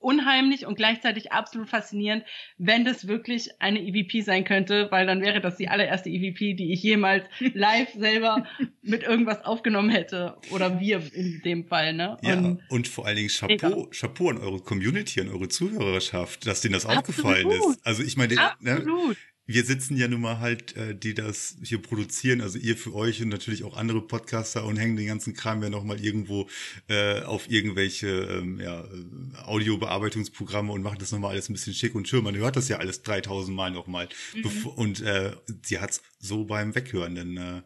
unheimlich 0.00 0.64
und 0.66 0.76
gleichzeitig 0.76 1.32
absolut 1.32 1.68
faszinierend, 1.68 2.24
wenn 2.56 2.84
das 2.84 3.08
wirklich 3.08 3.50
eine 3.60 3.80
EVP 3.80 4.20
sein 4.20 4.44
könnte, 4.44 4.88
weil 4.90 5.06
dann 5.06 5.20
wäre 5.20 5.40
das 5.40 5.56
die 5.56 5.68
allererste 5.68 6.08
EVP, 6.08 6.54
die 6.54 6.72
ich 6.72 6.82
jemals 6.82 7.24
live 7.54 7.92
selber 7.94 8.46
mit 8.82 9.02
irgendwas 9.02 9.44
aufgenommen 9.44 9.90
hätte. 9.90 10.36
Oder 10.52 10.80
wir 10.80 11.02
in 11.12 11.42
dem 11.44 11.66
Fall, 11.66 11.94
ne? 11.94 12.16
Ja, 12.22 12.56
Und 12.68 12.88
vor 12.88 13.06
allen 13.06 13.16
Dingen 13.16 13.28
Chapeau, 13.28 13.88
Chapeau 13.90 14.30
an 14.30 14.38
eure 14.38 14.60
Community, 14.60 15.20
an 15.20 15.28
eure 15.28 15.48
Zuhörerschaft, 15.48 16.46
dass 16.46 16.60
denen 16.60 16.74
das 16.74 16.86
Absolut. 16.86 17.08
aufgefallen 17.08 17.50
ist. 17.50 17.86
Also 17.86 18.02
ich 18.02 18.16
meine, 18.16 18.34
ne, 18.34 18.72
absolut. 18.72 19.16
Wir 19.48 19.64
sitzen 19.64 19.96
ja 19.96 20.06
nun 20.08 20.20
mal 20.20 20.40
halt, 20.40 20.76
äh, 20.76 20.94
die 20.94 21.14
das 21.14 21.56
hier 21.62 21.80
produzieren, 21.80 22.42
also 22.42 22.58
ihr 22.58 22.76
für 22.76 22.94
euch 22.94 23.22
und 23.22 23.30
natürlich 23.30 23.64
auch 23.64 23.78
andere 23.78 24.02
Podcaster 24.02 24.64
und 24.66 24.76
hängen 24.76 24.96
den 24.96 25.06
ganzen 25.06 25.32
Kram 25.32 25.62
ja 25.62 25.70
nochmal 25.70 25.98
irgendwo 26.04 26.48
äh, 26.88 27.22
auf 27.22 27.50
irgendwelche 27.50 28.08
ähm, 28.08 28.60
ja, 28.60 28.82
äh, 28.82 29.44
Audiobearbeitungsprogramme 29.46 30.70
und 30.70 30.82
machen 30.82 30.98
das 30.98 31.12
nochmal 31.12 31.30
alles 31.30 31.48
ein 31.48 31.54
bisschen 31.54 31.72
schick 31.72 31.94
und 31.94 32.06
schön. 32.06 32.22
Man 32.22 32.36
hört 32.36 32.56
das 32.56 32.68
ja 32.68 32.76
alles 32.76 33.02
3000 33.02 33.56
Mal 33.56 33.70
nochmal. 33.70 34.10
Mhm. 34.34 34.66
Und 34.66 35.00
äh, 35.00 35.34
sie 35.62 35.78
hat's 35.78 36.02
so 36.18 36.44
beim 36.44 36.74
Weghören, 36.74 37.14
dann 37.14 37.36
äh, 37.38 37.62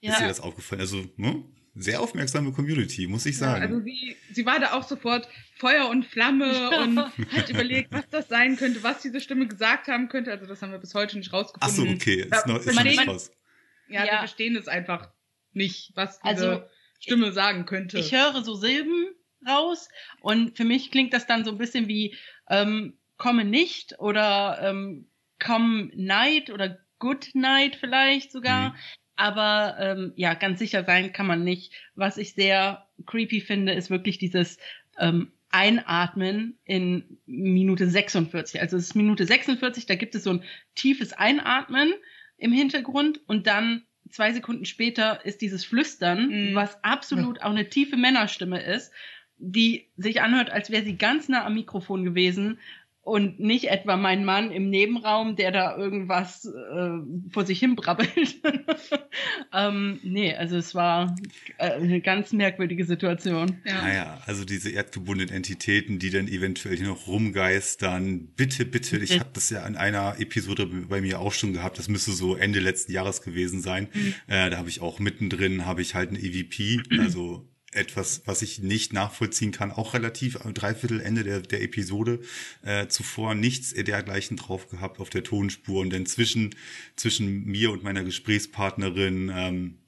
ja. 0.00 0.14
ist 0.14 0.20
ihr 0.22 0.28
das 0.28 0.40
aufgefallen. 0.40 0.80
Also, 0.80 1.04
ne? 1.18 1.44
Sehr 1.76 2.00
aufmerksame 2.00 2.52
Community, 2.52 3.06
muss 3.06 3.26
ich 3.26 3.36
sagen. 3.36 3.62
Ja, 3.62 3.68
also 3.68 3.80
sie, 3.84 4.16
sie 4.32 4.46
war 4.46 4.58
da 4.58 4.72
auch 4.72 4.82
sofort 4.82 5.28
Feuer 5.58 5.88
und 5.88 6.06
Flamme 6.06 6.70
und 6.80 6.98
hat 7.32 7.50
überlegt, 7.50 7.92
was 7.92 8.08
das 8.08 8.28
sein 8.28 8.56
könnte, 8.56 8.82
was 8.82 9.02
diese 9.02 9.20
Stimme 9.20 9.46
gesagt 9.46 9.88
haben 9.88 10.08
könnte. 10.08 10.32
Also 10.32 10.46
das 10.46 10.62
haben 10.62 10.72
wir 10.72 10.78
bis 10.78 10.94
heute 10.94 11.18
nicht 11.18 11.32
rausgefunden. 11.32 11.68
Ach 11.70 11.76
so, 11.76 11.94
okay, 11.94 12.28
ist 12.30 12.46
noch, 12.46 12.58
ist 12.58 12.74
noch 12.74 12.82
nicht 12.82 13.06
raus. 13.06 13.30
Ja, 13.88 14.04
ja, 14.04 14.12
wir 14.12 14.18
verstehen 14.18 14.56
es 14.56 14.68
einfach 14.68 15.10
nicht, 15.52 15.92
was 15.94 16.20
diese 16.20 16.50
also, 16.50 16.62
Stimme 16.98 17.32
sagen 17.32 17.66
könnte. 17.66 17.98
Ich 17.98 18.12
höre 18.12 18.42
so 18.42 18.54
Silben 18.54 19.14
raus 19.46 19.88
und 20.20 20.56
für 20.56 20.64
mich 20.64 20.90
klingt 20.90 21.12
das 21.12 21.26
dann 21.26 21.44
so 21.44 21.52
ein 21.52 21.58
bisschen 21.58 21.88
wie 21.88 22.16
ähm, 22.48 22.98
komme 23.16 23.44
nicht 23.44 23.98
oder 23.98 24.58
ähm, 24.62 25.08
come 25.38 25.90
night 25.94 26.50
oder 26.50 26.78
good 26.98 27.28
night 27.34 27.76
vielleicht 27.76 28.32
sogar. 28.32 28.70
Mhm. 28.70 28.76
Aber 29.16 29.76
ähm, 29.80 30.12
ja, 30.16 30.34
ganz 30.34 30.58
sicher 30.58 30.84
sein 30.84 31.12
kann 31.12 31.26
man 31.26 31.42
nicht. 31.42 31.72
Was 31.94 32.18
ich 32.18 32.34
sehr 32.34 32.86
creepy 33.06 33.40
finde, 33.40 33.72
ist 33.72 33.90
wirklich 33.90 34.18
dieses 34.18 34.58
ähm, 34.98 35.32
Einatmen 35.50 36.58
in 36.64 37.18
Minute 37.26 37.88
46. 37.88 38.60
Also 38.60 38.76
es 38.76 38.84
ist 38.84 38.94
Minute 38.94 39.24
46, 39.24 39.86
da 39.86 39.94
gibt 39.94 40.14
es 40.14 40.24
so 40.24 40.30
ein 40.30 40.44
tiefes 40.74 41.12
Einatmen 41.12 41.94
im 42.36 42.52
Hintergrund 42.52 43.20
und 43.26 43.46
dann 43.46 43.82
zwei 44.10 44.32
Sekunden 44.32 44.66
später 44.66 45.24
ist 45.24 45.40
dieses 45.40 45.64
Flüstern, 45.64 46.52
mm. 46.52 46.54
was 46.54 46.82
absolut 46.84 47.40
auch 47.42 47.50
eine 47.50 47.68
tiefe 47.68 47.96
Männerstimme 47.96 48.62
ist, 48.62 48.92
die 49.38 49.88
sich 49.96 50.20
anhört, 50.20 50.50
als 50.50 50.70
wäre 50.70 50.84
sie 50.84 50.96
ganz 50.96 51.28
nah 51.28 51.44
am 51.44 51.54
Mikrofon 51.54 52.04
gewesen 52.04 52.58
und 53.06 53.38
nicht 53.38 53.70
etwa 53.70 53.96
mein 53.96 54.24
Mann 54.24 54.50
im 54.50 54.68
Nebenraum, 54.68 55.36
der 55.36 55.52
da 55.52 55.76
irgendwas 55.76 56.44
äh, 56.44 57.30
vor 57.30 57.46
sich 57.46 57.60
hin 57.60 57.76
brabbelt. 57.76 58.42
ähm, 59.54 60.00
nee, 60.02 60.34
also 60.34 60.56
es 60.56 60.74
war 60.74 61.14
äh, 61.58 61.70
eine 61.70 62.00
ganz 62.00 62.32
merkwürdige 62.32 62.84
Situation. 62.84 63.58
Ja. 63.64 63.82
Naja, 63.82 64.22
also 64.26 64.44
diese 64.44 64.70
erdgebundenen 64.70 65.32
Entitäten, 65.32 66.00
die 66.00 66.10
dann 66.10 66.26
eventuell 66.26 66.76
hier 66.76 66.88
noch 66.88 67.06
rumgeistern. 67.06 68.26
Bitte, 68.34 68.64
bitte, 68.64 68.98
ich 68.98 69.20
habe 69.20 69.30
das 69.34 69.50
ja 69.50 69.64
in 69.64 69.76
einer 69.76 70.16
Episode 70.18 70.66
bei 70.66 71.00
mir 71.00 71.20
auch 71.20 71.32
schon 71.32 71.52
gehabt. 71.52 71.78
Das 71.78 71.86
müsste 71.86 72.10
so 72.10 72.34
Ende 72.34 72.58
letzten 72.58 72.90
Jahres 72.90 73.22
gewesen 73.22 73.62
sein. 73.62 73.86
Mhm. 73.92 74.14
Äh, 74.26 74.50
da 74.50 74.56
habe 74.58 74.68
ich 74.68 74.80
auch 74.80 74.98
mittendrin 74.98 75.64
habe 75.64 75.80
ich 75.80 75.94
halt 75.94 76.08
eine 76.08 76.18
EVP, 76.18 76.80
also 76.98 77.48
etwas, 77.76 78.22
was 78.24 78.42
ich 78.42 78.60
nicht 78.60 78.92
nachvollziehen 78.92 79.52
kann, 79.52 79.70
auch 79.70 79.94
relativ 79.94 80.40
am 80.40 80.54
Dreiviertelende 80.54 81.24
der, 81.24 81.40
der 81.40 81.62
Episode 81.62 82.20
äh, 82.62 82.88
zuvor 82.88 83.34
nichts 83.34 83.74
dergleichen 83.74 84.36
drauf 84.36 84.68
gehabt 84.68 85.00
auf 85.00 85.10
der 85.10 85.22
Tonspur 85.22 85.80
und 85.80 85.90
dann 85.90 86.06
zwischen, 86.06 86.54
zwischen 86.96 87.44
mir 87.44 87.70
und 87.70 87.82
meiner 87.82 88.04
Gesprächspartnerin 88.04 89.32
ähm, 89.34 89.78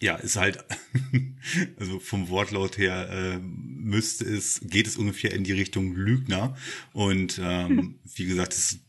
ja, 0.00 0.16
ist 0.16 0.36
halt, 0.36 0.64
also 1.78 2.00
vom 2.00 2.28
Wortlaut 2.28 2.78
her 2.78 3.08
äh, 3.10 3.38
müsste 3.38 4.24
es, 4.24 4.60
geht 4.64 4.86
es 4.86 4.96
ungefähr 4.96 5.32
in 5.32 5.44
die 5.44 5.52
Richtung 5.52 5.94
Lügner. 5.94 6.56
Und 6.92 7.40
ähm, 7.42 8.00
wie 8.16 8.26
gesagt, 8.26 8.52
es, 8.52 8.80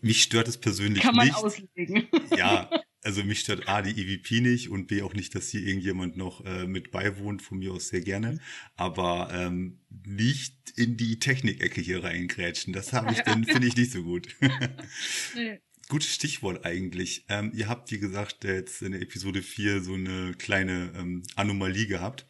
mich 0.00 0.22
stört 0.22 0.48
es 0.48 0.56
persönlich 0.56 1.02
Kann 1.02 1.14
man 1.14 1.26
nicht. 1.26 1.36
auslegen. 1.36 2.08
Ja, 2.36 2.70
also 3.06 3.22
mich 3.22 3.40
stört 3.40 3.68
A, 3.68 3.82
die 3.82 3.98
EVP 4.02 4.40
nicht 4.40 4.68
und 4.68 4.88
B 4.88 5.02
auch 5.02 5.14
nicht, 5.14 5.34
dass 5.36 5.48
hier 5.48 5.62
irgendjemand 5.62 6.16
noch 6.16 6.44
äh, 6.44 6.66
mit 6.66 6.90
beiwohnt, 6.90 7.40
von 7.40 7.58
mir 7.58 7.72
aus 7.72 7.88
sehr 7.88 8.00
gerne. 8.00 8.40
Aber 8.74 9.30
ähm, 9.32 9.78
nicht 10.04 10.56
in 10.74 10.96
die 10.96 11.20
Technikecke 11.20 11.80
hier 11.80 12.02
reingrätschen. 12.02 12.72
Das 12.72 12.92
habe 12.92 13.12
ich 13.12 13.20
dann, 13.20 13.44
finde 13.46 13.68
ich 13.68 13.76
nicht 13.76 13.92
so 13.92 14.02
gut. 14.02 14.34
Gutes 15.88 16.12
Stichwort 16.12 16.66
eigentlich. 16.66 17.24
Ähm, 17.28 17.52
ihr 17.54 17.68
habt, 17.68 17.92
wie 17.92 18.00
gesagt, 18.00 18.42
jetzt 18.42 18.82
in 18.82 18.90
der 18.90 19.00
Episode 19.00 19.40
4 19.40 19.82
so 19.82 19.94
eine 19.94 20.34
kleine 20.34 20.92
ähm, 20.96 21.22
Anomalie 21.36 21.86
gehabt. 21.86 22.26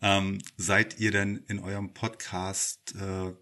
Ähm, 0.00 0.38
seid 0.56 1.00
ihr 1.00 1.10
denn 1.10 1.42
in 1.48 1.58
eurem 1.58 1.92
Podcast 1.92 2.94
äh, 2.94 3.32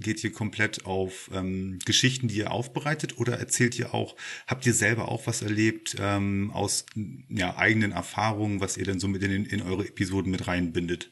geht 0.00 0.22
ihr 0.22 0.32
komplett 0.32 0.86
auf 0.86 1.30
ähm, 1.34 1.78
Geschichten, 1.84 2.28
die 2.28 2.38
ihr 2.38 2.50
aufbereitet 2.50 3.18
oder 3.18 3.38
erzählt 3.38 3.78
ihr 3.78 3.94
auch, 3.94 4.16
habt 4.46 4.66
ihr 4.66 4.74
selber 4.74 5.08
auch 5.08 5.26
was 5.26 5.42
erlebt 5.42 5.96
ähm, 6.00 6.50
aus 6.52 6.86
ja, 7.28 7.56
eigenen 7.56 7.92
Erfahrungen, 7.92 8.60
was 8.60 8.76
ihr 8.76 8.84
dann 8.84 9.00
so 9.00 9.08
mit 9.08 9.22
in, 9.22 9.44
in 9.44 9.62
eure 9.62 9.86
Episoden 9.86 10.30
mit 10.30 10.46
reinbindet? 10.46 11.10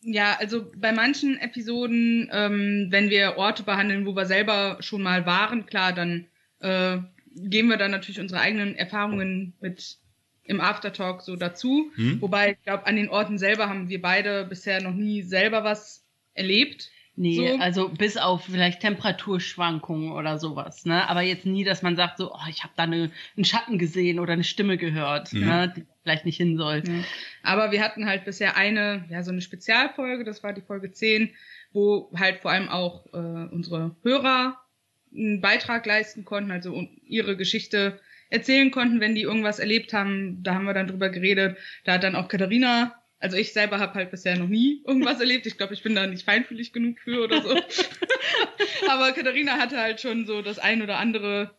Ja, 0.00 0.36
also 0.38 0.70
bei 0.76 0.92
manchen 0.92 1.36
Episoden, 1.38 2.28
ähm, 2.32 2.86
wenn 2.90 3.10
wir 3.10 3.36
Orte 3.38 3.64
behandeln, 3.64 4.06
wo 4.06 4.14
wir 4.14 4.26
selber 4.26 4.78
schon 4.80 5.02
mal 5.02 5.26
waren, 5.26 5.66
klar, 5.66 5.92
dann 5.92 6.26
äh, 6.60 6.98
geben 7.34 7.68
wir 7.68 7.76
dann 7.76 7.90
natürlich 7.90 8.20
unsere 8.20 8.40
eigenen 8.40 8.76
Erfahrungen 8.76 9.54
mit 9.60 9.98
im 10.44 10.60
Aftertalk 10.60 11.22
so 11.22 11.34
dazu. 11.34 11.90
Hm? 11.96 12.20
Wobei, 12.20 12.52
ich 12.52 12.62
glaube, 12.62 12.86
an 12.86 12.94
den 12.94 13.08
Orten 13.08 13.36
selber 13.36 13.68
haben 13.68 13.88
wir 13.88 14.00
beide 14.00 14.44
bisher 14.44 14.80
noch 14.80 14.94
nie 14.94 15.22
selber 15.22 15.64
was 15.64 16.05
erlebt. 16.36 16.90
Nee, 17.18 17.36
so. 17.36 17.58
also 17.62 17.88
bis 17.88 18.18
auf 18.18 18.44
vielleicht 18.44 18.80
Temperaturschwankungen 18.80 20.12
oder 20.12 20.38
sowas, 20.38 20.84
ne? 20.84 21.08
Aber 21.08 21.22
jetzt 21.22 21.46
nie, 21.46 21.64
dass 21.64 21.80
man 21.80 21.96
sagt, 21.96 22.18
so, 22.18 22.30
oh, 22.30 22.48
ich 22.50 22.62
habe 22.62 22.74
da 22.76 22.82
eine, 22.82 23.10
einen 23.36 23.44
Schatten 23.46 23.78
gesehen 23.78 24.20
oder 24.20 24.34
eine 24.34 24.44
Stimme 24.44 24.76
gehört, 24.76 25.32
mhm. 25.32 25.40
ne? 25.40 25.72
die 25.74 25.86
vielleicht 26.02 26.26
nicht 26.26 26.36
hin 26.36 26.58
soll. 26.58 26.82
Ja. 26.86 26.92
Aber 27.42 27.72
wir 27.72 27.82
hatten 27.82 28.04
halt 28.04 28.26
bisher 28.26 28.58
eine, 28.58 29.06
ja, 29.08 29.22
so 29.22 29.30
eine 29.30 29.40
Spezialfolge, 29.40 30.24
das 30.24 30.42
war 30.42 30.52
die 30.52 30.60
Folge 30.60 30.92
10, 30.92 31.30
wo 31.72 32.10
halt 32.14 32.40
vor 32.40 32.50
allem 32.50 32.68
auch 32.68 33.06
äh, 33.14 33.48
unsere 33.50 33.96
Hörer 34.02 34.60
einen 35.14 35.40
Beitrag 35.40 35.86
leisten 35.86 36.26
konnten, 36.26 36.50
also 36.50 36.86
ihre 37.06 37.38
Geschichte 37.38 37.98
erzählen 38.28 38.70
konnten, 38.70 39.00
wenn 39.00 39.14
die 39.14 39.22
irgendwas 39.22 39.58
erlebt 39.58 39.94
haben. 39.94 40.42
Da 40.42 40.54
haben 40.54 40.66
wir 40.66 40.74
dann 40.74 40.88
drüber 40.88 41.08
geredet. 41.08 41.56
Da 41.84 41.94
hat 41.94 42.04
dann 42.04 42.16
auch 42.16 42.28
Katharina 42.28 42.94
also 43.26 43.38
ich 43.38 43.52
selber 43.52 43.80
habe 43.80 43.94
halt 43.94 44.12
bisher 44.12 44.38
noch 44.38 44.46
nie 44.46 44.82
irgendwas 44.86 45.18
erlebt. 45.18 45.46
Ich 45.46 45.56
glaube, 45.56 45.74
ich 45.74 45.82
bin 45.82 45.96
da 45.96 46.06
nicht 46.06 46.24
feinfühlig 46.24 46.72
genug 46.72 47.00
für 47.00 47.24
oder 47.24 47.42
so. 47.42 47.58
Aber 48.88 49.10
Katharina 49.10 49.54
hatte 49.54 49.78
halt 49.78 50.00
schon 50.00 50.26
so 50.26 50.42
das 50.42 50.60
ein 50.60 50.80
oder 50.80 50.98
andere 50.98 51.50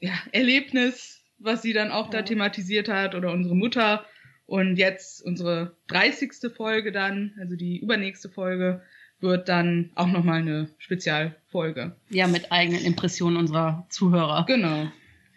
ja, 0.00 0.10
Erlebnis, 0.32 1.22
was 1.38 1.62
sie 1.62 1.72
dann 1.72 1.92
auch 1.92 2.10
da 2.10 2.22
thematisiert 2.22 2.88
hat 2.88 3.14
oder 3.14 3.30
unsere 3.30 3.54
Mutter. 3.54 4.04
Und 4.46 4.76
jetzt 4.76 5.22
unsere 5.22 5.76
30. 5.86 6.52
Folge 6.52 6.90
dann, 6.90 7.36
also 7.38 7.54
die 7.54 7.78
übernächste 7.78 8.28
Folge, 8.28 8.82
wird 9.20 9.48
dann 9.48 9.92
auch 9.94 10.08
nochmal 10.08 10.40
eine 10.40 10.68
Spezialfolge. 10.78 11.94
Ja, 12.10 12.26
mit 12.26 12.50
eigenen 12.50 12.84
Impressionen 12.84 13.36
unserer 13.36 13.86
Zuhörer. 13.88 14.46
Genau. 14.48 14.90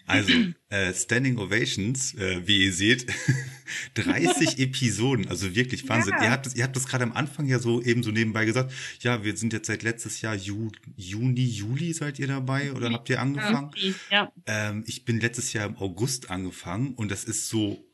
Also, 0.08 0.32
äh, 0.70 0.94
Standing 0.94 1.38
Ovations, 1.38 2.14
äh, 2.16 2.48
wie 2.48 2.66
ihr 2.66 2.74
seht, 2.74 3.08
30 3.96 4.60
Episoden, 4.60 5.28
also 5.28 5.56
wirklich 5.56 5.88
Wahnsinn. 5.90 6.14
Ja. 6.18 6.26
Ihr 6.26 6.32
habt 6.32 6.46
das, 6.46 6.56
ihr 6.56 6.64
habt 6.64 6.76
das 6.76 6.88
gerade 6.88 7.04
am 7.04 7.14
Anfang 7.14 7.48
ja 7.48 7.60
so 7.60 7.82
eben 7.82 8.04
so 8.04 8.12
nebenbei 8.12 8.46
gesagt. 8.46 8.72
Ja, 9.00 9.24
wir 9.24 9.36
sind 9.36 9.54
jetzt 9.54 9.68
seit 9.68 9.84
letztes 9.84 10.22
Jahr 10.22 10.36
Ju 10.36 10.70
Juni, 10.96 11.46
Juli 11.46 11.94
seid 11.94 12.20
ihr 12.20 12.28
dabei 12.28 12.74
oder 12.74 12.92
habt 12.92 13.10
ihr 13.10 13.22
angefangen? 13.22 13.72
Ja. 14.12 14.32
Ähm, 14.46 14.84
ich 14.86 15.06
bin 15.06 15.20
letztes 15.20 15.54
Jahr 15.54 15.66
im 15.66 15.78
August 15.78 16.30
angefangen 16.30 16.94
und 16.94 17.10
das 17.10 17.24
ist 17.24 17.50
so 17.50 17.85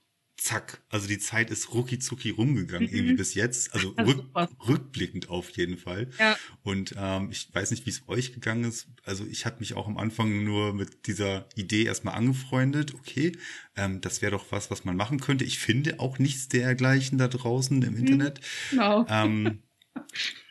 zack. 0.42 0.82
Also 0.90 1.08
die 1.08 1.20
Zeit 1.20 1.52
ist 1.52 1.74
rucki 1.74 2.00
zucki 2.00 2.32
rumgegangen, 2.32 2.90
mhm. 2.90 2.96
irgendwie 2.96 3.14
bis 3.14 3.36
jetzt. 3.36 3.74
Also 3.76 3.90
rück, 3.90 4.26
rückblickend 4.68 5.30
auf 5.30 5.50
jeden 5.52 5.78
Fall. 5.78 6.10
Ja. 6.18 6.36
Und 6.64 6.96
ähm, 6.98 7.30
ich 7.32 7.54
weiß 7.54 7.70
nicht, 7.72 7.86
wie 7.86 7.92
es 7.92 8.02
euch 8.08 8.34
gegangen 8.34 8.64
ist. 8.64 8.88
Also 9.04 9.24
ich 9.26 9.46
hatte 9.46 9.60
mich 9.60 9.76
auch 9.76 9.88
am 9.88 9.98
Anfang 9.98 10.44
nur 10.44 10.74
mit 10.74 11.06
dieser 11.06 11.48
Idee 11.56 11.84
erstmal 11.84 12.16
angefreundet. 12.16 12.96
Okay, 12.96 13.34
ähm, 13.76 14.02
das 14.02 14.22
wäre 14.24 14.32
doch 14.32 14.46
was, 14.50 14.72
was 14.72 14.84
man 14.84 14.96
machen 14.96 15.20
könnte. 15.20 15.46
Ich 15.46 15.60
finde 15.60 16.00
auch 16.00 16.18
nichts 16.18 16.48
dergleichen 16.48 17.20
da 17.20 17.28
draußen 17.28 17.82
im 17.84 17.94
mhm. 17.94 18.00
Internet. 18.00 18.42
Genau. 18.72 19.06
Ähm, 19.10 19.60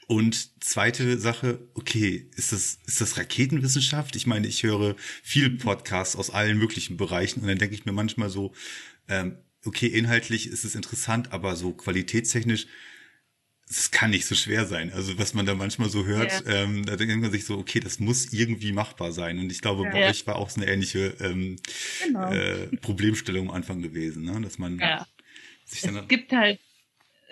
und 0.06 0.62
zweite 0.62 1.18
Sache, 1.18 1.68
okay, 1.74 2.30
ist 2.36 2.52
das, 2.52 2.78
ist 2.86 3.00
das 3.00 3.16
Raketenwissenschaft? 3.16 4.14
Ich 4.14 4.26
meine, 4.26 4.46
ich 4.46 4.62
höre 4.62 4.94
viele 5.22 5.50
Podcasts 5.50 6.14
aus 6.14 6.30
allen 6.30 6.58
möglichen 6.58 6.96
Bereichen 6.96 7.40
und 7.40 7.48
dann 7.48 7.58
denke 7.58 7.74
ich 7.74 7.84
mir 7.86 7.92
manchmal 7.92 8.30
so, 8.30 8.52
ähm, 9.08 9.38
okay, 9.64 9.86
inhaltlich 9.86 10.48
ist 10.48 10.64
es 10.64 10.74
interessant, 10.74 11.32
aber 11.32 11.56
so 11.56 11.72
qualitätstechnisch, 11.72 12.66
es 13.68 13.92
kann 13.92 14.10
nicht 14.10 14.26
so 14.26 14.34
schwer 14.34 14.66
sein. 14.66 14.92
Also 14.92 15.16
was 15.18 15.32
man 15.32 15.46
da 15.46 15.54
manchmal 15.54 15.90
so 15.90 16.04
hört, 16.04 16.44
ja. 16.44 16.64
ähm, 16.64 16.84
da 16.84 16.96
denkt 16.96 17.16
man 17.20 17.30
sich 17.30 17.44
so, 17.44 17.56
okay, 17.56 17.78
das 17.78 18.00
muss 18.00 18.32
irgendwie 18.32 18.72
machbar 18.72 19.12
sein. 19.12 19.38
Und 19.38 19.52
ich 19.52 19.60
glaube, 19.60 19.84
ja. 19.84 19.90
bei 19.90 20.08
euch 20.08 20.26
war 20.26 20.36
auch 20.36 20.50
so 20.50 20.60
eine 20.60 20.70
ähnliche 20.70 21.14
ähm, 21.20 21.56
genau. 22.04 22.32
äh, 22.32 22.66
Problemstellung 22.78 23.48
am 23.48 23.54
Anfang 23.54 23.80
gewesen, 23.80 24.24
ne? 24.24 24.40
dass 24.40 24.58
man 24.58 24.78
ja. 24.78 25.06
sich 25.64 25.82
dann... 25.82 25.96
Es 25.96 26.08
gibt 26.08 26.32
halt, 26.32 26.58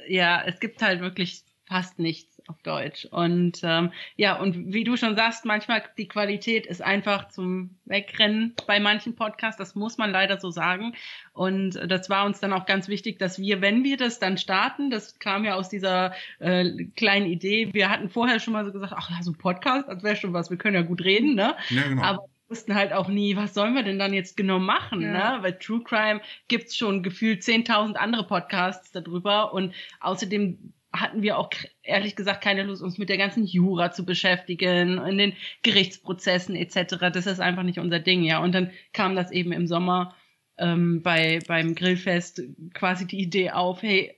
ja, 0.06 0.44
es 0.44 0.60
gibt 0.60 0.80
halt 0.80 1.00
wirklich 1.00 1.42
fast 1.66 1.98
nichts 1.98 2.27
auf 2.48 2.60
Deutsch. 2.62 3.04
Und 3.10 3.60
ähm, 3.62 3.92
ja, 4.16 4.36
und 4.36 4.72
wie 4.72 4.84
du 4.84 4.96
schon 4.96 5.14
sagst, 5.16 5.44
manchmal 5.44 5.82
die 5.96 6.08
Qualität 6.08 6.66
ist 6.66 6.82
einfach 6.82 7.28
zum 7.28 7.76
Wegrennen 7.84 8.54
bei 8.66 8.80
manchen 8.80 9.14
Podcasts. 9.14 9.58
Das 9.58 9.74
muss 9.74 9.98
man 9.98 10.10
leider 10.10 10.38
so 10.40 10.50
sagen. 10.50 10.94
Und 11.32 11.78
das 11.86 12.10
war 12.10 12.24
uns 12.24 12.40
dann 12.40 12.52
auch 12.52 12.66
ganz 12.66 12.88
wichtig, 12.88 13.18
dass 13.18 13.38
wir, 13.38 13.60
wenn 13.60 13.84
wir 13.84 13.96
das 13.96 14.18
dann 14.18 14.38
starten, 14.38 14.90
das 14.90 15.18
kam 15.18 15.44
ja 15.44 15.54
aus 15.54 15.68
dieser 15.68 16.12
äh, 16.40 16.84
kleinen 16.96 17.26
Idee, 17.26 17.68
wir 17.72 17.90
hatten 17.90 18.08
vorher 18.08 18.40
schon 18.40 18.54
mal 18.54 18.64
so 18.64 18.72
gesagt, 18.72 18.94
ach 18.96 19.10
ja, 19.10 19.22
so 19.22 19.30
ein 19.32 19.38
Podcast, 19.38 19.86
das 19.88 20.02
wäre 20.02 20.16
schon 20.16 20.32
was, 20.32 20.50
wir 20.50 20.56
können 20.56 20.74
ja 20.74 20.82
gut 20.82 21.02
reden, 21.04 21.34
ne? 21.34 21.54
Ja, 21.70 21.82
genau. 21.86 22.02
Aber 22.02 22.18
wir 22.22 22.50
wussten 22.56 22.74
halt 22.74 22.92
auch 22.94 23.08
nie, 23.08 23.36
was 23.36 23.52
sollen 23.54 23.74
wir 23.74 23.82
denn 23.82 23.98
dann 23.98 24.14
jetzt 24.14 24.36
genau 24.36 24.58
machen, 24.58 25.02
Ja. 25.02 25.36
ne? 25.36 25.42
Weil 25.42 25.58
True 25.58 25.82
Crime 25.84 26.20
gibt's 26.48 26.76
schon 26.76 27.02
gefühlt 27.02 27.42
10.000 27.42 27.94
andere 27.94 28.26
Podcasts 28.26 28.90
darüber 28.90 29.52
und 29.52 29.74
außerdem 30.00 30.72
hatten 30.92 31.22
wir 31.22 31.36
auch 31.38 31.50
ehrlich 31.82 32.16
gesagt 32.16 32.42
keine 32.42 32.62
Lust, 32.62 32.82
uns 32.82 32.96
mit 32.98 33.08
der 33.08 33.18
ganzen 33.18 33.44
Jura 33.44 33.92
zu 33.92 34.04
beschäftigen, 34.06 34.98
in 35.04 35.18
den 35.18 35.36
Gerichtsprozessen 35.62 36.56
etc. 36.56 36.96
Das 37.12 37.26
ist 37.26 37.40
einfach 37.40 37.62
nicht 37.62 37.78
unser 37.78 38.00
Ding, 38.00 38.22
ja. 38.22 38.38
Und 38.38 38.52
dann 38.52 38.70
kam 38.92 39.14
das 39.16 39.30
eben 39.30 39.52
im 39.52 39.66
Sommer 39.66 40.14
ähm, 40.56 41.02
bei 41.02 41.40
beim 41.46 41.74
Grillfest 41.74 42.42
quasi 42.74 43.06
die 43.06 43.20
Idee 43.20 43.50
auf, 43.50 43.82
hey, 43.82 44.14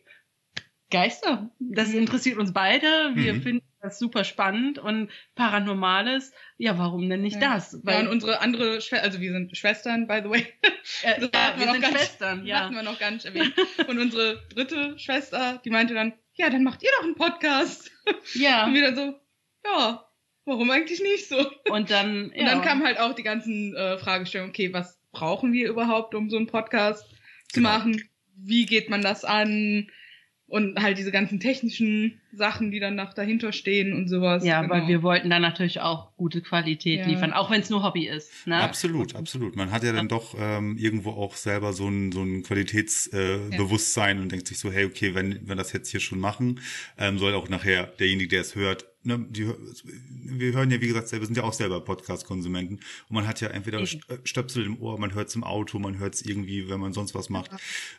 Geister, 0.90 1.50
das 1.60 1.92
interessiert 1.92 2.36
uns 2.38 2.52
beide, 2.52 2.86
wir 3.14 3.34
Mhm. 3.34 3.42
finden 3.42 3.66
das 3.80 3.98
super 3.98 4.24
spannend 4.24 4.78
und 4.78 5.08
Paranormales, 5.36 6.32
ja, 6.58 6.76
warum 6.78 7.08
denn 7.08 7.22
nicht 7.22 7.40
Ja. 7.40 7.54
das? 7.54 7.80
Ja, 7.86 8.00
und 8.00 8.08
unsere 8.08 8.40
andere 8.40 8.80
Schwester, 8.80 9.04
also 9.04 9.20
wir 9.20 9.32
sind 9.32 9.56
Schwestern, 9.56 10.06
by 10.08 10.20
the 10.24 10.30
way. 10.30 10.46
äh, 11.04 11.20
ja, 11.32 11.54
wir 11.56 11.66
noch 11.66 11.72
sind 11.74 11.82
nicht- 11.82 11.92
Schwestern, 11.92 12.38
Das 12.40 12.48
ja. 12.48 12.60
hatten 12.60 12.74
wir 12.74 12.82
noch 12.82 12.98
gar 12.98 13.10
nicht 13.12 13.24
erwähnt. 13.24 13.54
Und 13.88 13.98
unsere 13.98 14.42
dritte 14.52 14.98
Schwester, 14.98 15.60
die 15.64 15.70
meinte 15.70 15.94
dann, 15.94 16.12
ja, 16.40 16.50
dann 16.50 16.64
macht 16.64 16.82
ihr 16.82 16.90
doch 16.98 17.04
einen 17.04 17.14
Podcast. 17.14 17.90
Ja, 18.34 18.64
Und 18.66 18.74
dann 18.80 18.96
so, 18.96 19.14
ja, 19.64 20.06
warum 20.46 20.70
eigentlich 20.70 21.00
nicht 21.00 21.28
so? 21.28 21.36
und 21.70 21.90
dann, 21.90 22.30
Und 22.30 22.36
ja, 22.36 22.46
dann 22.46 22.62
kamen 22.62 22.82
halt 22.84 22.98
auch 22.98 23.14
die 23.14 23.22
ganzen 23.22 23.74
äh, 23.76 23.98
Fragestellungen, 23.98 24.50
okay, 24.50 24.72
was 24.72 24.98
brauchen 25.12 25.52
wir 25.52 25.68
überhaupt, 25.68 26.14
um 26.14 26.30
so 26.30 26.36
einen 26.36 26.46
Podcast 26.46 27.04
zu 27.52 27.60
Genau. 27.60 27.68
machen? 27.70 28.08
Wie 28.36 28.64
geht 28.64 28.88
man 28.88 29.02
das 29.02 29.24
an? 29.24 29.90
Und 30.50 30.82
halt 30.82 30.98
diese 30.98 31.12
ganzen 31.12 31.38
technischen 31.38 32.20
Sachen, 32.32 32.72
die 32.72 32.80
dann 32.80 32.96
noch 32.96 33.14
dahinter 33.14 33.52
stehen 33.52 33.92
und 33.92 34.08
sowas. 34.08 34.44
ja, 34.44 34.60
genau. 34.62 34.74
weil 34.74 34.88
wir 34.88 35.04
wollten 35.04 35.30
dann 35.30 35.42
natürlich 35.42 35.80
auch 35.80 36.08
gute 36.16 36.40
Qualität 36.42 37.00
Ja. 37.00 37.06
liefern, 37.06 37.32
auch 37.32 37.52
wenn 37.52 37.60
es 37.60 37.70
nur 37.70 37.84
Hobby 37.84 38.08
ist. 38.08 38.48
Ne? 38.48 38.56
Absolut, 38.56 39.14
absolut. 39.14 39.54
Man 39.54 39.70
hat 39.70 39.84
ja 39.84 39.92
dann 39.92 40.08
doch 40.08 40.34
ähm, 40.36 40.76
irgendwo 40.76 41.10
auch 41.10 41.36
selber 41.36 41.72
so 41.72 41.86
ein, 41.88 42.10
so 42.10 42.22
ein 42.24 42.42
Qualitätsbewusstsein 42.42 43.52
äh, 43.52 43.56
Bewusstsein 43.56 44.18
und 44.18 44.32
denkt 44.32 44.48
sich 44.48 44.58
so, 44.58 44.72
hey, 44.72 44.86
okay, 44.86 45.14
wenn 45.14 45.46
wir 45.46 45.54
das 45.54 45.72
jetzt 45.72 45.88
hier 45.88 46.00
schon 46.00 46.18
machen, 46.18 46.60
ähm, 46.98 47.18
soll 47.18 47.34
auch 47.34 47.48
nachher 47.48 47.86
derjenige, 48.00 48.30
der 48.30 48.40
es 48.40 48.56
hört, 48.56 48.86
ne, 49.02 49.26
die, 49.28 49.48
wir 49.84 50.52
hören 50.52 50.70
ja, 50.70 50.80
wie 50.80 50.88
gesagt, 50.88 51.08
selber, 51.08 51.26
sind 51.26 51.36
ja 51.36 51.42
auch 51.42 51.52
selber 51.52 51.80
Podcast-Konsumenten 51.84 52.76
und 53.08 53.14
man 53.14 53.26
hat 53.26 53.40
ja 53.40 53.48
entweder 53.48 53.80
äh, 53.80 53.88
Stöpsel 54.24 54.66
im 54.66 54.80
Ohr, 54.80 54.98
man 54.98 55.14
hört 55.14 55.28
es 55.28 55.34
im 55.34 55.44
Auto, 55.44 55.78
man 55.78 55.98
hört 55.98 56.14
es 56.14 56.22
irgendwie, 56.22 56.68
wenn 56.68 56.80
man 56.80 56.92
sonst 56.92 57.14
was 57.14 57.28
macht. 57.28 57.50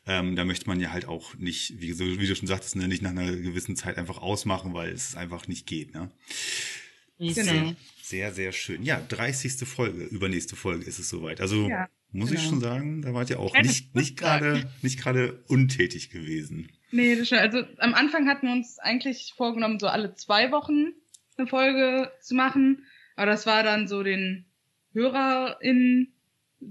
Ähm, 0.06 0.36
da 0.36 0.46
möchte 0.46 0.68
man 0.68 0.80
ja 0.80 0.92
halt 0.92 1.08
auch 1.08 1.36
nicht, 1.36 1.82
wie, 1.82 1.98
wie 2.00 2.28
du 2.28 2.36
schon 2.36 2.48
sagtest, 2.48 2.76
ne, 2.76 2.88
nicht 2.88 3.02
nach 3.02 3.12
einer 3.12 3.36
gewissen 3.36 3.76
Zeit 3.76 3.98
einfach 3.98 4.20
ausmachen, 4.20 4.74
weil 4.74 4.92
es 4.92 5.16
einfach 5.16 5.48
nicht 5.48 5.68
geht. 5.68 5.94
Ne? 5.94 6.12
Genau. 7.20 7.74
Sehr, 8.02 8.34
sehr 8.34 8.52
schön. 8.52 8.84
Ja, 8.84 9.00
30. 9.00 9.68
Folge, 9.68 10.04
übernächste 10.04 10.56
Folge 10.56 10.86
ist 10.86 11.00
es 11.00 11.08
soweit. 11.08 11.40
Also 11.40 11.70
Ja, 11.70 11.88
muss 12.12 12.32
ich 12.32 12.40
genau. 12.40 12.50
schon 12.50 12.60
sagen, 12.60 13.02
da 13.02 13.14
wart 13.14 13.30
ihr 13.30 13.40
auch 13.40 13.54
Keine 13.54 13.68
nicht, 13.68 13.96
nicht 13.96 14.18
gerade, 14.18 14.70
nicht 14.82 15.00
gerade 15.00 15.44
untätig 15.48 16.10
gewesen. 16.10 16.68
Nee, 16.92 17.16
das 17.16 17.28
stimmt. 17.28 17.42
Also 17.42 17.64
am 17.78 17.94
Anfang 17.94 18.28
hatten 18.28 18.48
wir 18.48 18.54
uns 18.54 18.80
eigentlich 18.80 19.34
vorgenommen, 19.36 19.80
so 19.80 19.88
alle 19.88 20.14
zwei 20.16 20.52
Wochen 20.52 20.94
eine 21.38 21.48
Folge 21.48 22.12
zu 22.20 22.36
machen. 22.36 22.86
Aber 23.16 23.28
das 23.28 23.46
war 23.46 23.64
dann 23.64 23.88
so 23.88 24.04
den 24.04 24.46
HörerInnen 24.94 26.14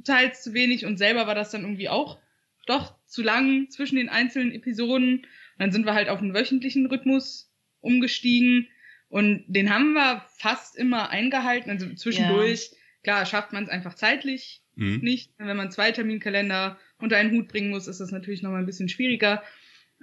teils 0.04 0.42
zu 0.42 0.54
wenig 0.54 0.86
und 0.86 0.98
selber 0.98 1.26
war 1.26 1.34
das 1.34 1.50
dann 1.50 1.62
irgendwie 1.62 1.88
auch 1.88 2.18
doch 2.66 2.94
zu 3.06 3.22
lang 3.22 3.70
zwischen 3.70 3.96
den 3.96 4.08
einzelnen 4.08 4.52
Episoden. 4.52 5.18
Und 5.20 5.26
dann 5.58 5.72
sind 5.72 5.86
wir 5.86 5.94
halt 5.94 6.09
auf 6.09 6.20
einen 6.20 6.35
wöchentlichen 6.35 6.87
Rhythmus 6.87 7.52
umgestiegen 7.80 8.68
und 9.09 9.44
den 9.48 9.70
haben 9.74 9.92
wir 9.94 10.24
fast 10.38 10.76
immer 10.76 11.11
eingehalten. 11.11 11.70
Also 11.70 11.92
zwischendurch, 11.94 12.70
klar, 13.02 13.26
schafft 13.26 13.52
man 13.52 13.64
es 13.64 13.70
einfach 13.70 13.94
zeitlich 13.94 14.62
Mhm. 14.76 15.00
nicht. 15.02 15.33
Wenn 15.37 15.56
man 15.56 15.70
zwei 15.70 15.92
Terminkalender 15.92 16.78
unter 16.98 17.16
einen 17.16 17.33
Hut 17.33 17.48
bringen 17.48 17.70
muss, 17.70 17.87
ist 17.87 18.00
das 18.00 18.12
natürlich 18.12 18.42
nochmal 18.42 18.61
ein 18.61 18.66
bisschen 18.66 18.88
schwieriger. 18.88 19.42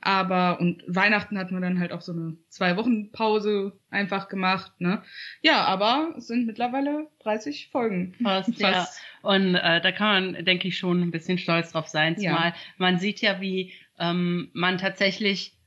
Aber, 0.02 0.60
und 0.60 0.84
Weihnachten 0.88 1.38
hatten 1.38 1.56
wir 1.56 1.62
dann 1.62 1.80
halt 1.80 1.92
auch 1.92 2.02
so 2.02 2.12
eine 2.12 2.38
zwei 2.50 2.78
Wochen 2.78 3.12
Pause 3.12 3.80
einfach 3.90 4.30
gemacht, 4.30 4.72
ne? 4.80 5.02
Ja, 5.42 5.64
aber 5.66 6.14
es 6.18 6.28
sind 6.28 6.46
mittlerweile 6.46 7.08
30 7.24 7.70
Folgen. 7.72 8.14
Fast, 8.22 8.60
ja. 8.60 8.74
Fast. 8.74 9.02
Und 9.24 9.56
äh, 9.56 9.82
da 9.82 9.92
kann 9.92 10.34
man, 10.34 10.46
denke 10.46 10.68
ich, 10.68 10.78
schon 10.78 11.02
ein 11.02 11.12
bisschen 11.12 11.40
stolz 11.40 11.72
drauf 11.72 11.88
sein. 11.88 12.16
Ja. 12.20 12.32
Zumal 12.32 12.54
man 12.78 13.00
sieht 13.00 13.22
ja, 13.22 13.42
wie 13.42 13.74
ähm, 14.00 14.50
man 14.54 14.78
tatsächlich, 14.78 15.58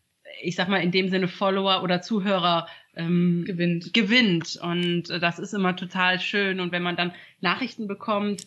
ich 0.43 0.55
sag 0.55 0.69
mal, 0.69 0.83
in 0.83 0.93
dem 0.93 1.09
Sinne 1.09 1.27
Follower 1.27 1.83
oder 1.83 2.01
Zuhörer 2.01 2.69
ähm, 2.95 3.45
gewinnt. 3.47 3.93
gewinnt. 3.93 4.59
Und 4.63 5.11
äh, 5.11 5.19
das 5.19 5.39
ist 5.39 5.55
immer 5.55 5.75
total 5.75 6.21
schön. 6.21 6.61
Und 6.61 6.73
wenn 6.73 6.83
man 6.83 6.97
dann 6.97 7.13
Nachrichten 7.41 7.89
bekommt, 7.89 8.47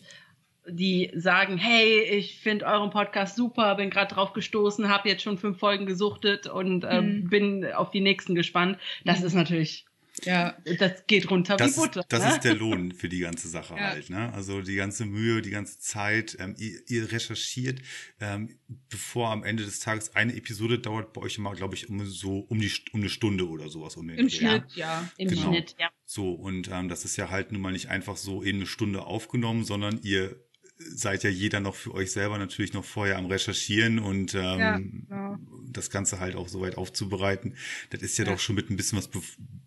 die 0.68 1.10
sagen, 1.14 1.58
hey, 1.58 2.00
ich 2.02 2.38
finde 2.38 2.64
euren 2.66 2.90
Podcast 2.90 3.36
super, 3.36 3.74
bin 3.74 3.90
gerade 3.90 4.14
drauf 4.14 4.32
gestoßen, 4.32 4.88
habe 4.88 5.08
jetzt 5.08 5.22
schon 5.22 5.38
fünf 5.38 5.58
Folgen 5.58 5.86
gesuchtet 5.86 6.46
und 6.46 6.84
äh, 6.84 7.02
Mhm. 7.02 7.28
bin 7.28 7.66
auf 7.72 7.90
die 7.90 8.00
nächsten 8.00 8.34
gespannt. 8.34 8.78
Das 9.04 9.20
Mhm. 9.20 9.26
ist 9.26 9.34
natürlich, 9.34 9.84
Ja, 10.22 10.56
das 10.78 11.08
geht 11.08 11.28
runter 11.28 11.56
Das, 11.56 11.76
wie 11.76 11.80
Butter. 11.80 12.00
ist, 12.00 12.12
das 12.12 12.22
ne? 12.24 12.30
ist 12.30 12.44
der 12.44 12.54
Lohn 12.54 12.92
für 12.92 13.08
die 13.08 13.18
ganze 13.18 13.48
Sache 13.48 13.74
Ja. 13.74 13.80
halt. 13.90 14.10
Ne? 14.10 14.32
Also 14.32 14.62
die 14.62 14.76
ganze 14.76 15.06
Mühe, 15.06 15.42
die 15.42 15.50
ganze 15.50 15.80
Zeit. 15.80 16.36
Ähm, 16.38 16.54
ihr, 16.56 16.78
ihr 16.86 17.10
recherchiert, 17.10 17.80
ähm, 18.20 18.56
bevor 18.88 19.30
am 19.32 19.42
Ende 19.42 19.64
des 19.64 19.80
Tages 19.80 20.14
eine 20.14 20.36
Episode 20.36 20.78
dauert 20.78 21.12
bei 21.14 21.20
euch 21.20 21.36
immer, 21.38 21.52
glaube 21.56 21.74
ich, 21.74 21.88
um 21.90 22.06
so 22.06 22.38
um 22.48 22.60
die 22.60 22.70
um 22.92 23.00
eine 23.00 23.08
Stunde 23.08 23.48
oder 23.48 23.68
sowas 23.68 23.96
um 23.96 24.06
den 24.06 24.16
im 24.18 24.28
Dreh. 24.28 24.36
Schnitt, 24.36 24.62
ja. 24.76 25.10
Im 25.16 25.28
genau. 25.30 25.48
Schnitt, 25.48 25.74
ja. 25.80 25.90
So, 26.06 26.30
und 26.32 26.68
ähm, 26.72 26.88
das 26.88 27.04
ist 27.04 27.16
ja 27.16 27.30
halt 27.30 27.50
nun 27.50 27.60
mal 27.60 27.72
nicht 27.72 27.88
einfach 27.88 28.16
so 28.16 28.40
in 28.40 28.56
eine 28.56 28.66
Stunde 28.66 29.02
aufgenommen, 29.02 29.64
sondern 29.64 29.98
ihr 30.04 30.36
seid 30.78 31.22
ja 31.22 31.30
jeder 31.30 31.60
noch 31.60 31.74
für 31.74 31.94
euch 31.94 32.10
selber 32.12 32.36
natürlich 32.38 32.72
noch 32.72 32.84
vorher 32.84 33.16
am 33.16 33.26
Recherchieren 33.26 33.98
und 33.98 34.34
ähm, 34.34 34.40
Ja, 34.58 34.76
genau. 34.78 35.38
das 35.70 35.90
Ganze 35.90 36.18
halt 36.20 36.34
auch 36.34 36.48
soweit 36.48 36.76
aufzubereiten. 36.76 37.56
Das 37.90 38.02
ist 38.02 38.18
ja, 38.18 38.24
Ja. 38.24 38.32
doch 38.32 38.40
schon 38.40 38.56
mit 38.56 38.70
ein 38.70 38.76
bisschen 38.76 38.98
was 38.98 39.08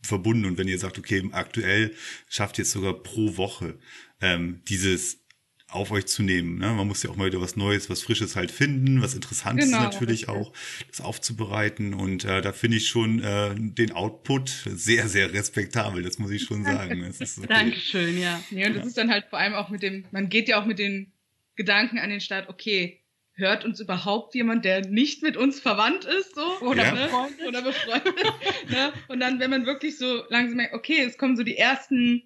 verbunden. 0.04 0.46
Und 0.46 0.58
wenn 0.58 0.68
ihr 0.68 0.80
sagt, 0.80 0.98
okay, 0.98 1.28
aktuell 1.32 1.94
schafft 2.30 2.58
ihr 2.60 2.64
es 2.64 2.72
sogar 2.72 2.94
pro 2.94 3.38
Woche, 3.38 3.80
ähm, 4.22 4.62
dieses 4.68 5.20
auf 5.70 5.92
euch 5.92 6.06
zu 6.06 6.24
nehmen. 6.24 6.58
Ne? 6.60 6.72
Man 6.72 6.88
muss 6.88 7.04
ja 7.04 7.10
auch 7.10 7.18
mal 7.18 7.28
wieder 7.28 7.42
was 7.42 7.58
Neues, 7.58 7.90
was 7.90 8.02
Frisches 8.02 8.36
halt 8.36 8.52
finden, 8.52 9.02
was 9.02 9.14
Interessantes 9.16 9.66
Genau, 9.66 9.84
natürlich 9.84 10.30
auch, 10.30 10.54
das 10.88 11.02
aufzubereiten. 11.02 11.94
Und 11.94 12.24
äh, 12.24 12.42
da 12.42 12.54
finde 12.54 12.78
ich 12.78 12.88
schon 12.88 13.22
äh, 13.22 13.54
den 13.56 13.92
Output 13.92 14.50
sehr, 14.50 15.10
sehr 15.10 15.34
respektabel, 15.34 16.04
das 16.04 16.20
muss 16.20 16.32
ich 16.32 16.44
schon 16.44 16.64
sagen. 16.64 17.04
Okay. 17.04 17.48
Dankeschön, 17.48 18.18
ja. 18.18 18.42
Nee, 18.50 18.66
und 18.68 18.78
das 18.78 18.86
ist 18.86 18.98
dann 18.98 19.12
halt 19.12 19.26
vor 19.30 19.40
allem 19.40 19.54
auch 19.56 19.70
mit 19.70 19.84
dem, 19.84 20.06
man 20.12 20.30
geht 20.30 20.48
ja 20.48 20.62
auch 20.62 20.66
mit 20.66 20.80
den 20.80 21.12
Gedanken 21.56 22.00
an 22.00 22.10
den 22.10 22.22
Start, 22.22 22.48
okay, 22.48 23.02
hört 23.34 23.66
uns 23.66 23.80
überhaupt 23.80 24.36
jemand, 24.36 24.64
der 24.64 24.88
nicht 24.88 25.22
mit 25.22 25.38
uns 25.38 25.60
verwandt 25.60 26.06
ist, 26.06 26.34
so? 26.36 26.66
Oder 26.66 26.86
Ja. 26.86 26.92
befreundet. 26.92 27.48
Oder 27.48 27.62
befreundet. 27.62 28.16
ne? 28.70 28.94
Und 29.10 29.20
dann, 29.20 29.40
wenn 29.40 29.50
man 29.50 29.66
wirklich 29.66 29.98
so 29.98 30.24
langsam 30.30 30.58
merkt, 30.58 30.74
okay, 30.74 31.02
es 31.02 31.18
kommen 31.18 31.36
so 31.36 31.44
die 31.44 31.58
ersten 31.58 32.24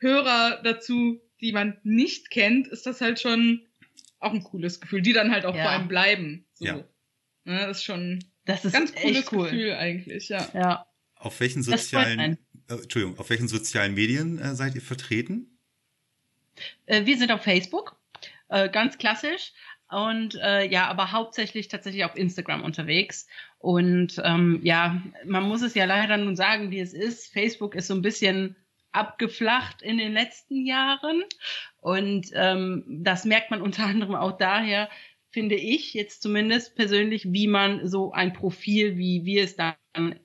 Hörer 0.00 0.60
dazu, 0.62 1.20
die 1.44 1.52
man 1.52 1.76
nicht 1.84 2.30
kennt, 2.30 2.66
ist 2.68 2.86
das 2.86 3.00
halt 3.00 3.20
schon 3.20 3.62
auch 4.18 4.32
ein 4.32 4.42
cooles 4.42 4.80
Gefühl, 4.80 5.02
die 5.02 5.12
dann 5.12 5.30
halt 5.30 5.44
auch 5.46 5.54
Ja. 5.54 5.62
vor 5.62 5.70
allem 5.72 5.88
bleiben. 5.88 6.46
So. 6.54 6.64
Ja. 6.64 6.74
Ne, 7.44 7.58
das 7.66 7.78
ist 7.78 7.84
schon 7.84 8.24
Das 8.46 8.62
ein 8.64 8.66
ist 8.68 8.72
ganz 8.72 8.94
cooles 8.94 9.18
echt 9.18 9.32
cool. 9.32 9.44
Gefühl 9.44 9.72
eigentlich, 9.74 10.28
ja. 10.30 10.48
Ja. 10.54 10.86
Auf 11.16 11.38
welchen 11.40 11.62
sozialen, 11.62 12.38
äh, 12.68 12.74
Entschuldigung, 12.74 13.18
auf 13.18 13.30
welchen 13.30 13.48
sozialen 13.48 13.94
Medien 13.94 14.38
äh, 14.38 14.54
seid 14.54 14.74
ihr 14.74 14.82
vertreten? 14.82 15.58
Äh, 16.86 17.04
wir 17.06 17.16
sind 17.18 17.30
auf 17.32 17.42
Facebook, 17.42 17.96
äh, 18.48 18.68
ganz 18.68 18.98
klassisch. 18.98 19.52
Und 19.90 20.34
äh, 20.36 20.66
ja, 20.66 20.88
aber 20.88 21.12
hauptsächlich 21.12 21.68
tatsächlich 21.68 22.04
auf 22.04 22.16
Instagram 22.16 22.64
unterwegs. 22.64 23.26
Und 23.58 24.20
ähm, 24.24 24.60
ja, 24.62 25.02
man 25.26 25.44
muss 25.44 25.62
es 25.62 25.74
ja 25.74 25.84
leider 25.84 26.16
nun 26.16 26.36
sagen, 26.36 26.70
wie 26.70 26.80
es 26.80 26.94
ist. 26.94 27.32
Facebook 27.32 27.74
ist 27.74 27.86
so 27.88 27.94
ein 27.94 28.02
bisschen 28.02 28.56
abgeflacht 28.94 29.82
in 29.82 29.98
den 29.98 30.12
letzten 30.12 30.66
Jahren. 30.66 31.24
Und 31.80 32.30
ähm, 32.34 32.84
das 32.88 33.24
merkt 33.24 33.50
man 33.50 33.60
unter 33.60 33.84
anderem 33.84 34.14
auch 34.14 34.36
daher, 34.36 34.88
finde 35.30 35.56
ich 35.56 35.94
jetzt 35.94 36.22
zumindest 36.22 36.76
persönlich, 36.76 37.32
wie 37.32 37.48
man 37.48 37.88
so 37.88 38.12
ein 38.12 38.32
Profil, 38.32 38.96
wie 38.96 39.24
wir 39.24 39.42
es 39.42 39.56
dann 39.56 39.74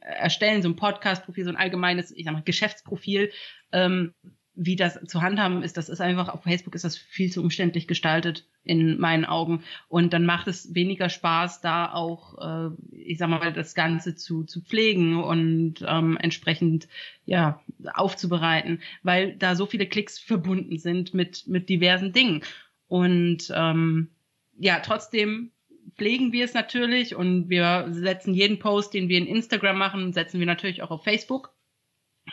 erstellen, 0.02 0.62
so 0.62 0.70
ein 0.70 0.76
Podcast-Profil, 0.76 1.46
so 1.46 1.50
ein 1.50 1.58
allgemeines, 1.58 2.12
ich 2.12 2.26
sag 2.26 2.34
mal, 2.34 2.44
Geschäftsprofil, 2.44 3.32
ähm, 3.72 4.14
wie 4.62 4.76
das 4.76 5.00
zu 5.08 5.22
handhaben 5.22 5.64
ist, 5.64 5.78
das 5.78 5.88
ist 5.88 6.02
einfach, 6.02 6.28
auf 6.28 6.44
Facebook 6.44 6.76
ist 6.76 6.84
das 6.84 6.98
viel 6.98 7.32
zu 7.32 7.42
umständlich 7.42 7.88
gestaltet 7.88 8.46
in 8.66 9.00
meinen 9.00 9.24
Augen. 9.24 9.64
Und 9.88 10.12
dann 10.12 10.26
macht 10.26 10.50
es 10.50 10.76
weniger 10.76 11.08
Spaß, 11.08 11.62
da 11.62 11.94
auch, 11.94 12.38
äh, 12.38 12.76
ich 12.92 13.18
sag 13.18 13.30
mal, 13.30 13.54
das 13.54 13.74
Ganze 13.74 14.16
zu, 14.16 14.44
zu 14.44 14.62
pflegen 14.62 15.24
und 15.24 15.76
ähm, 15.88 16.18
entsprechend 16.18 16.90
ja 17.26 17.62
aufzubereiten, 17.94 18.82
weil 19.02 19.38
da 19.38 19.56
so 19.56 19.66
viele 19.66 19.86
Klicks 19.86 20.20
verbunden 20.20 20.78
sind 20.78 21.14
mit, 21.14 21.48
mit 21.48 21.70
diversen 21.70 22.12
Dingen. 22.12 22.44
Und 22.90 23.54
ähm, 23.56 24.10
ja, 24.58 24.82
trotzdem 24.82 25.52
pflegen 25.96 26.34
wir 26.34 26.44
es 26.44 26.54
natürlich 26.54 27.16
und 27.16 27.50
wir 27.50 27.88
setzen 27.92 28.34
jeden 28.34 28.60
Post, 28.60 28.94
den 28.94 29.08
wir 29.08 29.20
in 29.20 29.26
Instagram 29.26 29.78
machen, 29.78 30.12
setzen 30.12 30.40
wir 30.40 30.48
natürlich 30.48 30.82
auch 30.82 30.92
auf 30.92 31.06
Facebook 31.06 31.54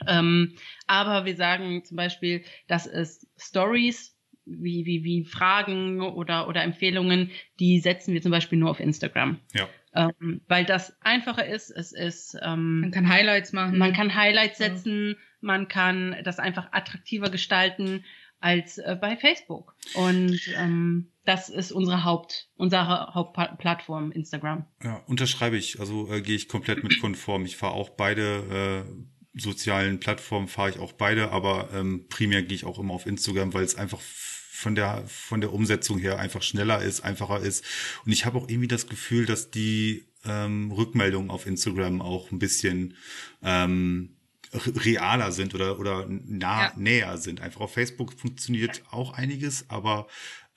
ähm, 0.07 0.55
aber 0.87 1.25
wir 1.25 1.37
sagen 1.37 1.85
zum 1.85 1.97
Beispiel, 1.97 2.45
dass 2.67 2.87
es 2.87 3.27
Stories 3.37 4.17
wie, 4.47 4.87
wie, 4.87 5.05
wie 5.05 5.25
Fragen 5.25 6.01
oder, 6.01 6.49
oder 6.49 6.63
Empfehlungen, 6.63 7.31
die 7.59 7.81
setzen 7.81 8.15
wir 8.15 8.23
zum 8.23 8.31
Beispiel 8.31 8.59
nur 8.59 8.71
auf 8.71 8.81
Instagram. 8.81 9.41
Ja. 9.55 9.69
Ähm, 9.95 10.43
weil 10.47 10.65
das 10.65 10.97
einfacher 11.01 11.47
ist. 11.47 11.71
Es 11.71 11.93
ist 11.93 12.37
ähm, 12.43 12.81
Man 12.81 12.91
kann 12.91 13.09
Highlights 13.09 13.53
machen. 13.53 13.79
man 13.79 13.93
kann 13.93 14.15
Highlights 14.15 14.59
setzen, 14.59 15.17
man 15.41 15.69
kann 15.69 16.17
das 16.23 16.39
einfach 16.39 16.69
attraktiver 16.73 17.31
gestalten 17.31 18.05
als 18.39 18.79
äh, 18.79 18.97
bei 19.01 19.17
Facebook. 19.17 19.75
Und 19.95 20.39
ähm, 20.57 21.11
das 21.25 21.49
ist 21.49 21.73
unsere 21.73 22.05
Haupt, 22.05 22.49
unsere 22.57 23.15
Hauptplattform, 23.15 24.13
Instagram. 24.13 24.67
Ja, 24.83 25.03
unterschreibe 25.07 25.57
ich. 25.57 25.81
Also 25.81 26.13
äh, 26.13 26.21
gehe 26.21 26.37
ich 26.37 26.49
komplett 26.49 26.83
mit 26.85 27.01
konform. 27.01 27.45
Ich 27.47 27.57
fahre 27.57 27.75
auch 27.75 27.91
beide 27.91 28.85
äh, 28.87 29.16
sozialen 29.37 30.01
Plattformen 30.01 30.49
fahre 30.49 30.71
ich 30.71 30.79
auch 30.79 30.93
beide, 30.93 31.31
aber 31.31 31.69
ähm, 31.75 32.07
primär 32.09 32.43
gehe 32.43 32.57
ich 32.57 32.65
auch 32.65 32.79
immer 32.79 32.95
auf 32.95 33.07
Instagram, 33.07 33.53
weil 33.55 33.65
es 33.65 33.75
einfach 33.77 34.01
von 34.01 34.75
der 34.75 35.05
von 35.07 35.41
der 35.43 35.53
Umsetzung 35.53 35.99
her 35.99 36.19
einfach 36.19 36.43
schneller 36.43 36.81
ist, 36.83 37.03
einfacher 37.03 37.41
ist. 37.41 37.65
Und 38.05 38.13
ich 38.13 38.25
habe 38.25 38.39
auch 38.39 38.49
irgendwie 38.49 38.69
das 38.69 38.87
Gefühl, 38.89 39.27
dass 39.27 39.51
die 39.51 40.07
ähm, 40.25 40.73
Rückmeldungen 40.73 41.31
auf 41.31 41.47
Instagram 41.47 42.01
auch 42.01 42.31
ein 42.33 42.39
bisschen 42.39 42.95
ähm, 43.43 44.17
realer 44.55 45.33
sind 45.33 45.55
oder 45.55 45.79
oder 45.79 46.07
nah 46.09 46.65
Ja. 46.69 46.73
näher 46.77 47.19
sind. 47.19 47.41
Einfach 47.43 47.61
auf 47.61 47.75
Facebook 47.75 48.13
funktioniert 48.15 48.83
auch 48.91 49.13
einiges, 49.13 49.67
aber 49.69 50.07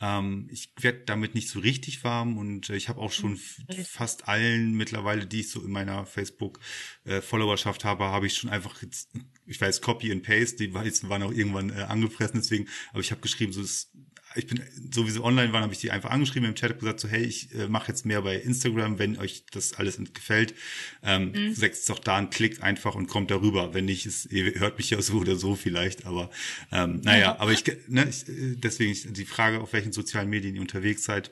ähm, 0.01 0.47
ich 0.51 0.71
werde 0.79 0.99
damit 1.05 1.35
nicht 1.35 1.49
so 1.49 1.59
richtig 1.59 2.03
warm 2.03 2.37
und 2.37 2.69
äh, 2.69 2.75
ich 2.75 2.87
habe 2.89 3.01
auch 3.01 3.11
schon 3.11 3.33
f- 3.33 3.61
fast 3.87 4.27
allen 4.27 4.73
mittlerweile, 4.75 5.25
die 5.27 5.41
ich 5.41 5.49
so 5.49 5.61
in 5.63 5.71
meiner 5.71 6.05
Facebook-Followerschaft 6.05 7.85
habe, 7.85 8.05
habe 8.05 8.27
ich 8.27 8.35
schon 8.35 8.49
einfach 8.49 8.81
jetzt, 8.81 9.11
ich 9.45 9.59
weiß, 9.59 9.81
Copy 9.81 10.11
and 10.11 10.23
Paste, 10.23 10.57
die 10.57 10.73
weißen 10.73 11.09
waren 11.09 11.23
auch 11.23 11.31
irgendwann 11.31 11.69
äh, 11.69 11.81
angefressen, 11.83 12.39
deswegen, 12.39 12.67
aber 12.91 13.01
ich 13.01 13.11
habe 13.11 13.21
geschrieben, 13.21 13.51
so 13.53 13.61
ist, 13.61 13.91
ich 14.39 14.47
bin, 14.47 14.61
so 14.91 15.05
wie 15.05 15.11
sie 15.11 15.23
online 15.23 15.53
waren, 15.53 15.63
habe 15.63 15.73
ich 15.73 15.79
die 15.79 15.91
einfach 15.91 16.09
angeschrieben 16.09 16.49
im 16.49 16.55
Chat, 16.55 16.71
hab 16.71 16.79
gesagt 16.79 16.99
so, 16.99 17.07
hey, 17.07 17.23
ich 17.23 17.53
äh, 17.53 17.67
mache 17.67 17.89
jetzt 17.89 18.05
mehr 18.05 18.21
bei 18.21 18.35
Instagram, 18.37 18.97
wenn 18.99 19.17
euch 19.17 19.45
das 19.51 19.73
alles 19.73 19.99
gefällt, 20.13 20.55
ähm, 21.03 21.31
Mhm. 21.33 21.53
setzt 21.53 21.89
doch 21.89 21.99
da 21.99 22.17
einen 22.17 22.29
Klick 22.29 22.63
einfach 22.63 22.95
und 22.95 23.07
kommt 23.07 23.29
darüber. 23.31 23.73
Wenn 23.73 23.85
nicht, 23.85 24.05
es, 24.05 24.25
ihr 24.25 24.59
hört 24.59 24.77
mich 24.77 24.89
ja 24.89 25.01
so 25.01 25.19
oder 25.19 25.35
so 25.35 25.55
vielleicht, 25.55 26.05
aber 26.05 26.29
ähm, 26.71 27.01
naja, 27.03 27.37
aber 27.39 27.51
ich, 27.51 27.63
ne, 27.87 28.07
ich 28.09 28.27
äh, 28.27 28.55
deswegen 28.55 29.13
die 29.13 29.25
Frage, 29.25 29.59
auf 29.61 29.73
welchen 29.73 29.91
sozialen 29.91 30.29
Medien 30.29 30.55
ihr 30.55 30.61
unterwegs 30.61 31.03
seid, 31.03 31.31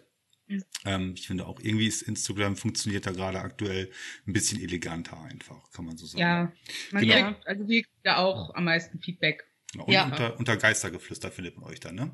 Mhm. 0.49 0.63
ähm, 0.85 1.13
ich 1.17 1.27
finde 1.27 1.45
auch 1.45 1.59
irgendwie 1.59 1.87
ist 1.87 2.03
Instagram 2.03 2.55
funktioniert 2.55 3.05
da 3.05 3.11
gerade 3.11 3.39
aktuell 3.41 3.91
ein 4.25 4.31
bisschen 4.31 4.61
eleganter 4.61 5.21
einfach, 5.21 5.71
kann 5.73 5.83
man 5.83 5.97
so 5.97 6.05
sagen. 6.05 6.21
Ja, 6.21 6.53
man 6.91 7.01
Genau. 7.05 7.15
kriegt, 7.33 7.47
also 7.47 7.67
wir 7.67 7.81
kriegen 7.83 8.01
da 8.03 8.17
auch 8.17 8.55
am 8.55 8.63
meisten 8.63 8.97
Feedback. 9.01 9.43
Und 9.75 9.91
Ja. 9.91 10.05
unter, 10.05 10.39
unter 10.39 10.55
Geistergeflüster 10.55 11.31
findet 11.31 11.57
man 11.57 11.69
euch 11.69 11.81
dann, 11.81 11.95
ne? 11.95 12.11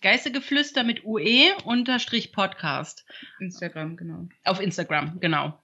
Geistegeflüster 0.00 0.82
mit 0.82 1.04
UE 1.04 1.54
unterstrich 1.64 2.32
Podcast. 2.32 3.04
Instagram, 3.38 3.96
genau. 3.96 4.28
Auf 4.44 4.60
Instagram, 4.60 5.20
genau. 5.20 5.60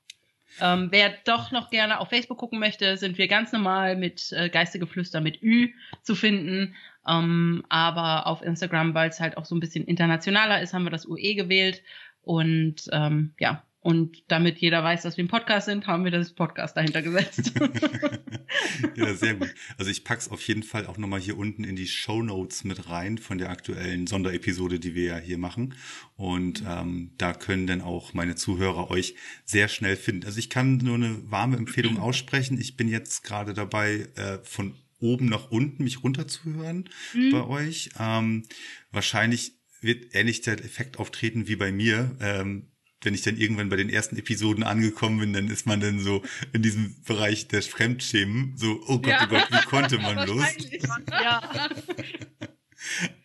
Ähm, 0.60 0.88
wer 0.90 1.14
doch 1.24 1.50
noch 1.50 1.70
gerne 1.70 2.00
auf 2.00 2.08
Facebook 2.08 2.38
gucken 2.38 2.58
möchte, 2.58 2.96
sind 2.96 3.18
wir 3.18 3.28
ganz 3.28 3.52
normal 3.52 3.96
mit 3.96 4.32
äh, 4.32 4.48
Geistegeflüster 4.48 5.20
mit 5.20 5.42
Ü 5.42 5.70
zu 6.02 6.14
finden. 6.14 6.74
Ähm, 7.06 7.64
aber 7.68 8.26
auf 8.26 8.42
Instagram, 8.42 8.94
weil 8.94 9.08
es 9.08 9.20
halt 9.20 9.36
auch 9.36 9.44
so 9.44 9.54
ein 9.54 9.60
bisschen 9.60 9.84
internationaler 9.84 10.60
ist, 10.60 10.72
haben 10.72 10.84
wir 10.84 10.90
das 10.90 11.06
UE 11.06 11.34
gewählt. 11.34 11.82
Und 12.22 12.88
ähm, 12.92 13.34
ja, 13.38 13.62
und 13.86 14.24
damit 14.26 14.58
jeder 14.58 14.82
weiß, 14.82 15.02
dass 15.02 15.16
wir 15.16 15.22
ein 15.22 15.28
Podcast 15.28 15.66
sind, 15.66 15.86
haben 15.86 16.02
wir 16.02 16.10
das 16.10 16.32
Podcast 16.32 16.76
dahinter 16.76 17.02
gesetzt. 17.02 17.52
ja, 18.96 19.14
sehr 19.14 19.34
gut. 19.34 19.54
Also 19.78 19.92
ich 19.92 20.02
pack's 20.02 20.28
auf 20.28 20.42
jeden 20.42 20.64
Fall 20.64 20.86
auch 20.86 20.98
nochmal 20.98 21.20
hier 21.20 21.38
unten 21.38 21.62
in 21.62 21.76
die 21.76 21.86
Show 21.86 22.20
Notes 22.20 22.64
mit 22.64 22.90
rein 22.90 23.16
von 23.16 23.38
der 23.38 23.48
aktuellen 23.48 24.08
Sonderepisode, 24.08 24.80
die 24.80 24.96
wir 24.96 25.04
ja 25.04 25.18
hier 25.18 25.38
machen. 25.38 25.76
Und 26.16 26.64
ähm, 26.68 27.12
da 27.16 27.32
können 27.32 27.68
dann 27.68 27.80
auch 27.80 28.12
meine 28.12 28.34
Zuhörer 28.34 28.90
euch 28.90 29.14
sehr 29.44 29.68
schnell 29.68 29.94
finden. 29.94 30.26
Also 30.26 30.40
ich 30.40 30.50
kann 30.50 30.78
nur 30.78 30.96
eine 30.96 31.30
warme 31.30 31.56
Empfehlung 31.56 32.00
aussprechen. 32.00 32.60
Ich 32.60 32.76
bin 32.76 32.88
jetzt 32.88 33.22
gerade 33.22 33.54
dabei, 33.54 34.08
äh, 34.16 34.38
von 34.42 34.74
oben 34.98 35.26
nach 35.26 35.52
unten 35.52 35.84
mich 35.84 36.02
runterzuhören 36.02 36.88
bei 37.30 37.44
euch. 37.44 37.90
Ähm, 38.00 38.46
wahrscheinlich 38.90 39.52
wird 39.80 40.12
ähnlich 40.12 40.40
der 40.40 40.54
Effekt 40.64 40.98
auftreten 40.98 41.46
wie 41.46 41.54
bei 41.54 41.70
mir. 41.70 42.16
Ähm, 42.18 42.72
wenn 43.02 43.14
ich 43.14 43.22
dann 43.22 43.36
irgendwann 43.36 43.68
bei 43.68 43.76
den 43.76 43.90
ersten 43.90 44.16
Episoden 44.16 44.64
angekommen 44.64 45.18
bin, 45.20 45.32
dann 45.32 45.48
ist 45.48 45.66
man 45.66 45.80
dann 45.80 46.00
so 46.00 46.22
in 46.52 46.62
diesem 46.62 46.96
Bereich 47.04 47.48
des 47.48 47.66
Fremdschämen, 47.66 48.56
so, 48.56 48.80
oh 48.86 48.98
Gott, 48.98 49.06
Ja. 49.06 49.24
oh 49.24 49.28
Gott, 49.28 49.46
wie 49.50 49.66
konnte 49.66 49.98
man 49.98 50.16
bloß? 50.24 50.44
Ja, 51.10 51.70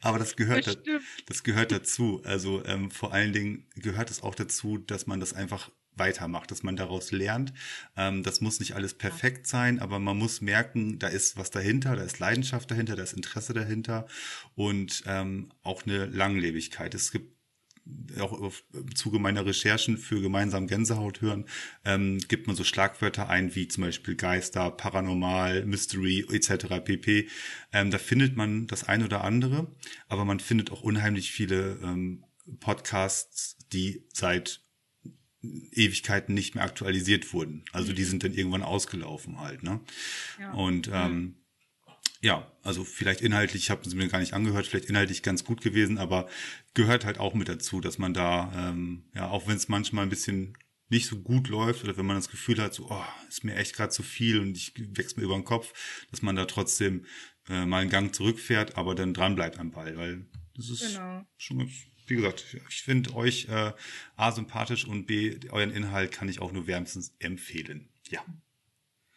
Aber 0.02 0.18
das 0.20 0.36
gehört, 0.36 0.66
da, 0.68 0.74
Bestimmt. 0.74 1.04
das 1.28 1.44
gehört 1.44 1.72
dazu. 1.72 2.22
Also 2.26 2.66
ähm, 2.66 2.90
vor 2.90 3.14
allen 3.14 3.34
Dingen 3.34 3.68
gehört 3.76 4.10
es 4.10 4.24
auch 4.24 4.34
dazu, 4.36 4.78
dass 4.78 5.08
man 5.08 5.20
das 5.20 5.34
einfach 5.34 5.70
weitermacht, 5.94 6.50
dass 6.52 6.64
man 6.64 6.76
daraus 6.78 7.12
lernt. 7.12 7.54
Ähm, 7.98 8.24
das 8.24 8.42
muss 8.42 8.60
nicht 8.60 8.74
alles 8.76 8.94
perfekt 8.94 9.46
sein, 9.46 9.80
aber 9.80 10.00
man 10.00 10.18
muss 10.18 10.42
merken, 10.42 11.00
da 11.00 11.08
ist 11.08 11.38
was 11.38 11.52
dahinter, 11.52 11.96
da 11.96 12.04
ist 12.04 12.18
Leidenschaft 12.20 12.72
dahinter, 12.72 12.96
da 12.96 13.04
ist 13.04 13.14
Interesse 13.14 13.54
dahinter 13.54 14.08
und 14.56 15.04
ähm, 15.06 15.50
auch 15.64 15.86
eine 15.86 16.06
Langlebigkeit. 16.06 16.96
Es 16.96 17.12
gibt 17.12 17.36
auch 18.20 18.34
auf, 18.34 18.64
im 18.74 18.96
Zuge 18.96 19.20
meiner 19.20 19.46
Recherchen 19.46 19.98
für 19.98 20.22
gemeinsam 20.22 20.68
Gänsehaut 20.68 21.22
hören, 21.22 21.46
ähm, 21.86 22.20
gibt 22.28 22.48
man 22.48 22.56
so 22.56 22.64
Schlagwörter 22.64 23.30
ein 23.30 23.56
wie 23.56 23.68
zum 23.68 23.84
Beispiel 23.84 24.16
Geister, 24.16 24.72
Paranormal, 24.72 25.66
Mystery 25.66 26.26
etc. 26.32 26.84
pp. 26.84 27.28
Ähm, 27.74 27.92
da 27.92 27.98
findet 27.98 28.36
man 28.36 28.68
das 28.68 28.84
ein 28.84 29.04
oder 29.04 29.24
andere, 29.24 29.68
aber 30.08 30.26
man 30.26 30.40
findet 30.40 30.72
auch 30.72 30.82
unheimlich 30.82 31.32
viele 31.32 31.80
ähm, 31.84 32.24
Podcasts, 32.60 33.58
die 33.72 34.06
seit 34.14 34.62
Ewigkeiten 35.44 36.36
nicht 36.36 36.56
mehr 36.56 36.64
aktualisiert 36.64 37.34
wurden. 37.34 37.64
Also 37.72 37.94
die 37.94 38.04
sind 38.04 38.24
dann 38.24 38.34
irgendwann 38.34 38.62
ausgelaufen 38.62 39.40
halt. 39.40 39.64
Ne? 39.64 39.80
Ja. 40.40 40.54
Und 40.54 40.90
ähm, 40.94 41.41
ja, 42.22 42.52
also 42.64 42.84
vielleicht 42.84 43.22
inhaltlich, 43.22 43.64
ich 43.64 43.70
habe 43.72 43.82
es 43.88 43.94
mir 43.96 44.08
gar 44.08 44.20
nicht 44.20 44.34
angehört, 44.34 44.68
vielleicht 44.68 44.86
inhaltlich 44.90 45.24
ganz 45.24 45.44
gut 45.44 45.62
gewesen, 45.62 45.98
aber 45.98 46.30
gehört 46.74 47.04
halt 47.06 47.18
auch 47.18 47.34
mit 47.34 47.50
dazu, 47.50 47.82
dass 47.82 47.98
man 47.98 48.14
da, 48.14 48.70
ähm, 48.70 49.04
ja, 49.16 49.30
auch 49.30 49.48
wenn 49.48 49.58
es 49.58 49.68
manchmal 49.68 50.04
ein 50.06 50.10
bisschen 50.10 50.58
nicht 50.90 51.08
so 51.08 51.18
gut 51.20 51.48
läuft 51.48 51.84
oder 51.84 51.98
wenn 51.98 52.06
man 52.06 52.18
das 52.18 52.30
Gefühl 52.30 52.62
hat, 52.62 52.74
so, 52.74 52.88
oh, 52.90 53.04
ist 53.28 53.44
mir 53.44 53.56
echt 53.56 53.76
gerade 53.76 53.92
zu 53.92 54.04
viel 54.04 54.40
und 54.40 54.56
ich 54.58 54.74
wächst 54.96 55.18
mir 55.18 55.24
über 55.24 55.36
den 55.36 55.46
Kopf, 55.46 55.74
dass 56.12 56.22
man 56.22 56.36
da 56.36 56.46
trotzdem 56.46 57.06
äh, 57.50 57.66
mal 57.66 57.80
einen 57.82 57.90
Gang 57.90 58.14
zurückfährt, 58.14 58.78
aber 58.78 58.94
dann 58.94 59.14
dran 59.14 59.36
bleibt 59.36 59.58
am 59.58 59.72
Ball, 59.72 59.98
weil 59.98 60.26
das 60.56 60.70
ist 60.70 60.94
Genau. 60.94 61.26
schon 61.38 61.60
ganz, 61.60 61.72
wie 62.08 62.16
gesagt, 62.16 62.58
ich 62.70 62.84
finde 62.84 63.16
euch 63.16 63.48
äh, 63.48 63.72
A 64.18 64.32
sympathisch 64.32 64.86
und 64.86 65.06
B, 65.08 65.40
euren 65.50 65.72
Inhalt 65.72 66.12
kann 66.12 66.28
ich 66.30 66.40
auch 66.42 66.52
nur 66.52 66.68
wärmstens 66.68 67.16
empfehlen. 67.20 67.88
Ja. 68.10 68.24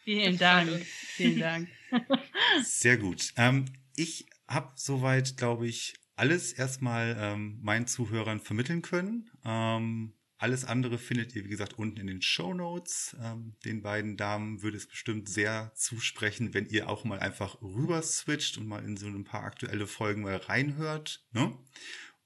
Vielen 0.04 0.38
Dank. 0.38 0.70
Vielen 0.86 1.38
Dank. 1.40 1.68
Sehr 2.62 2.96
gut. 2.96 3.32
Ähm, 3.36 3.66
ich 3.96 4.26
habe 4.48 4.72
soweit, 4.76 5.36
glaube 5.36 5.66
ich, 5.66 5.94
alles 6.16 6.52
erstmal 6.52 7.16
ähm, 7.18 7.58
meinen 7.62 7.86
Zuhörern 7.86 8.40
vermitteln 8.40 8.82
können. 8.82 9.30
Ähm, 9.44 10.14
alles 10.36 10.64
andere 10.64 10.98
findet 10.98 11.34
ihr, 11.34 11.44
wie 11.44 11.48
gesagt, 11.48 11.78
unten 11.78 11.98
in 11.98 12.06
den 12.06 12.20
Show 12.22 12.52
Notes. 12.54 13.16
Ähm, 13.22 13.56
den 13.64 13.82
beiden 13.82 14.16
Damen 14.16 14.62
würde 14.62 14.76
es 14.76 14.86
bestimmt 14.86 15.28
sehr 15.28 15.72
zusprechen, 15.74 16.52
wenn 16.54 16.66
ihr 16.66 16.88
auch 16.88 17.04
mal 17.04 17.18
einfach 17.20 17.60
rüber 17.62 18.02
switcht 18.02 18.58
und 18.58 18.66
mal 18.66 18.84
in 18.84 18.96
so 18.96 19.06
ein 19.06 19.24
paar 19.24 19.44
aktuelle 19.44 19.86
Folgen 19.86 20.22
mal 20.22 20.36
reinhört. 20.36 21.24
Ne? 21.32 21.56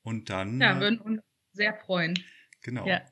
Und 0.02 0.30
dann, 0.30 0.60
Ja, 0.60 0.76
äh, 0.76 0.80
würden 0.80 1.00
uns 1.00 1.20
sehr 1.52 1.74
freuen. 1.74 2.18
genau. 2.62 2.86
Ja. 2.86 3.02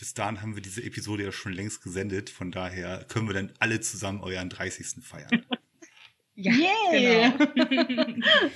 Bis 0.00 0.14
dahin 0.14 0.40
haben 0.40 0.54
wir 0.56 0.62
diese 0.62 0.82
Episode 0.82 1.24
ja 1.24 1.30
schon 1.30 1.52
längst 1.52 1.82
gesendet. 1.82 2.30
Von 2.30 2.50
daher 2.50 3.04
können 3.08 3.28
wir 3.28 3.34
dann 3.34 3.52
alle 3.58 3.80
zusammen 3.80 4.20
euren 4.22 4.48
30. 4.48 5.04
feiern. 5.04 5.46
Ja, 6.36 6.52
Yay. 6.52 7.32
genau. 7.32 8.06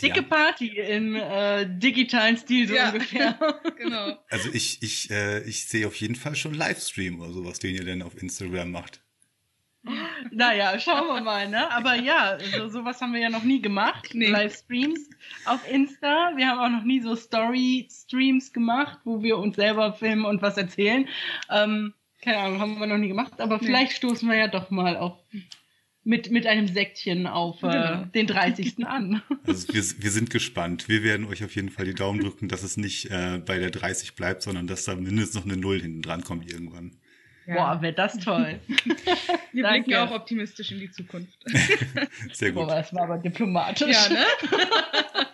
Dicke 0.00 0.16
Ja. 0.16 0.22
Party 0.22 0.68
im 0.78 1.14
äh, 1.14 1.66
digitalen 1.78 2.38
Stil 2.38 2.66
so 2.66 2.74
Ja. 2.74 2.88
ungefähr. 2.92 3.38
genau. 3.76 4.18
Also 4.30 4.48
ich, 4.50 4.82
ich, 4.82 5.10
äh, 5.10 5.42
ich 5.42 5.66
sehe 5.66 5.86
auf 5.86 5.96
jeden 5.96 6.14
Fall 6.14 6.34
schon 6.36 6.54
Livestream 6.54 7.20
oder 7.20 7.32
sowas, 7.32 7.58
den 7.58 7.74
ihr 7.74 7.84
denn 7.84 8.00
auf 8.00 8.16
Instagram 8.22 8.70
macht. 8.70 9.02
Naja, 10.30 10.78
schauen 10.78 11.08
wir 11.08 11.20
mal, 11.22 11.48
ne? 11.48 11.70
Aber 11.72 11.94
ja, 11.94 12.38
so, 12.56 12.68
sowas 12.68 13.00
haben 13.00 13.12
wir 13.14 13.20
ja 13.20 13.30
noch 13.30 13.42
nie 13.44 13.62
gemacht. 13.62 14.10
Nee. 14.12 14.26
Livestreams 14.28 15.08
auf 15.46 15.68
Insta. 15.70 16.32
Wir 16.36 16.48
haben 16.48 16.58
auch 16.60 16.78
noch 16.78 16.84
nie 16.84 17.00
so 17.00 17.16
Story-Streams 17.16 18.52
gemacht, 18.52 18.98
wo 19.04 19.22
wir 19.22 19.38
uns 19.38 19.56
selber 19.56 19.92
filmen 19.94 20.24
und 20.26 20.42
was 20.42 20.56
erzählen. 20.56 21.08
Ähm, 21.50 21.94
keine 22.22 22.38
Ahnung, 22.38 22.60
haben 22.60 22.78
wir 22.78 22.86
noch 22.86 22.98
nie 22.98 23.08
gemacht, 23.08 23.40
aber 23.40 23.56
Nee. 23.58 23.66
vielleicht 23.66 23.92
stoßen 23.92 24.28
wir 24.28 24.36
ja 24.36 24.48
doch 24.48 24.70
mal 24.70 24.96
auf 24.96 25.18
mit, 26.02 26.30
mit 26.30 26.46
einem 26.46 26.66
Säckchen 26.66 27.26
auf 27.26 27.62
äh, 27.62 27.66
Genau. 27.70 28.04
den 28.14 28.26
30. 28.26 28.86
an. 28.86 29.22
Also 29.46 29.68
wir, 29.68 29.82
wir 29.82 30.10
sind 30.10 30.30
gespannt. 30.30 30.88
Wir 30.88 31.02
werden 31.02 31.26
euch 31.26 31.44
auf 31.44 31.54
jeden 31.54 31.68
Fall 31.70 31.84
die 31.84 31.94
Daumen 31.94 32.20
drücken, 32.20 32.48
dass 32.48 32.62
es 32.62 32.76
nicht 32.76 33.10
äh, 33.10 33.38
bei 33.44 33.58
der 33.58 33.70
30 33.70 34.14
bleibt, 34.14 34.42
sondern 34.42 34.66
dass 34.66 34.84
da 34.84 34.94
mindestens 34.94 35.34
noch 35.34 35.44
eine 35.44 35.56
Null 35.60 35.80
hinten 35.80 36.00
dran 36.02 36.24
kommt 36.24 36.50
irgendwann. 36.50 36.96
Ja. 37.50 37.56
Boah, 37.56 37.82
wäre 37.82 37.92
das 37.92 38.16
toll. 38.18 38.60
wir 39.52 39.62
danke. 39.64 39.84
blicken 39.86 39.94
auch 39.96 40.12
optimistisch 40.12 40.70
in 40.70 40.78
die 40.78 40.90
Zukunft. 40.92 41.36
Sehr 42.32 42.52
gut. 42.52 42.68
Boah, 42.68 42.76
das 42.76 42.94
war 42.94 43.02
aber 43.02 43.18
diplomatisch. 43.18 43.92
ja, 43.92 44.08
ne? 44.08 44.24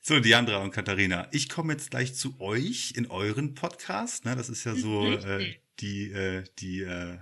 So, 0.00 0.18
Diandra 0.18 0.58
und 0.58 0.70
Katharina, 0.70 1.26
ich 1.32 1.50
komme 1.50 1.74
jetzt 1.74 1.90
gleich 1.90 2.14
zu 2.14 2.40
euch 2.40 2.92
in 2.96 3.10
euren 3.10 3.54
Podcast. 3.54 4.24
Ne? 4.24 4.34
Das 4.34 4.48
ist 4.48 4.64
ja 4.64 4.74
so 4.74 5.12
äh, 5.12 5.56
die, 5.80 6.10
äh, 6.10 6.44
die 6.58 6.82
äh, 6.82 7.18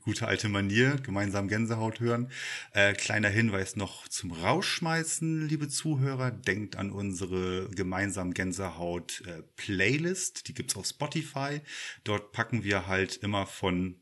gute 0.00 0.26
alte 0.26 0.48
Manier, 0.48 0.96
gemeinsam 1.02 1.48
Gänsehaut 1.48 2.00
hören. 2.00 2.30
Äh, 2.72 2.94
kleiner 2.94 3.28
Hinweis 3.28 3.76
noch 3.76 4.08
zum 4.08 4.32
Rausschmeißen, 4.32 5.48
liebe 5.48 5.68
Zuhörer. 5.68 6.30
Denkt 6.30 6.76
an 6.76 6.90
unsere 6.90 7.68
gemeinsam 7.70 8.34
Gänsehaut 8.34 9.22
äh, 9.26 9.42
Playlist. 9.56 10.48
Die 10.48 10.54
gibt's 10.54 10.76
auf 10.76 10.86
Spotify. 10.86 11.60
Dort 12.04 12.32
packen 12.32 12.64
wir 12.64 12.86
halt 12.86 13.16
immer 13.16 13.46
von 13.46 13.96